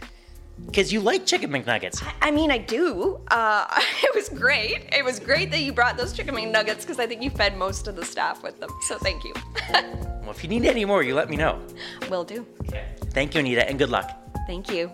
Because 0.65 0.93
you 0.93 1.01
like 1.01 1.25
chicken 1.25 1.49
McNuggets. 1.51 2.01
I 2.21 2.31
mean, 2.31 2.49
I 2.49 2.57
do. 2.57 3.19
Uh, 3.29 3.65
it 4.03 4.15
was 4.15 4.29
great. 4.29 4.87
It 4.91 5.03
was 5.03 5.19
great 5.19 5.51
that 5.51 5.59
you 5.59 5.73
brought 5.73 5.97
those 5.97 6.13
chicken 6.13 6.35
McNuggets 6.35 6.81
because 6.81 6.99
I 6.99 7.07
think 7.07 7.21
you 7.21 7.29
fed 7.29 7.57
most 7.57 7.87
of 7.87 7.95
the 7.95 8.05
staff 8.05 8.41
with 8.43 8.59
them. 8.59 8.69
So 8.87 8.97
thank 8.97 9.23
you. 9.23 9.33
well, 9.73 10.31
if 10.31 10.43
you 10.43 10.49
need 10.49 10.65
any 10.65 10.85
more, 10.85 11.03
you 11.03 11.15
let 11.15 11.29
me 11.29 11.35
know. 11.35 11.59
Will 12.09 12.23
do. 12.23 12.45
Okay. 12.67 12.85
Thank 13.11 13.33
you, 13.33 13.41
Anita, 13.41 13.67
and 13.67 13.77
good 13.77 13.89
luck. 13.89 14.17
Thank 14.47 14.71
you. 14.71 14.91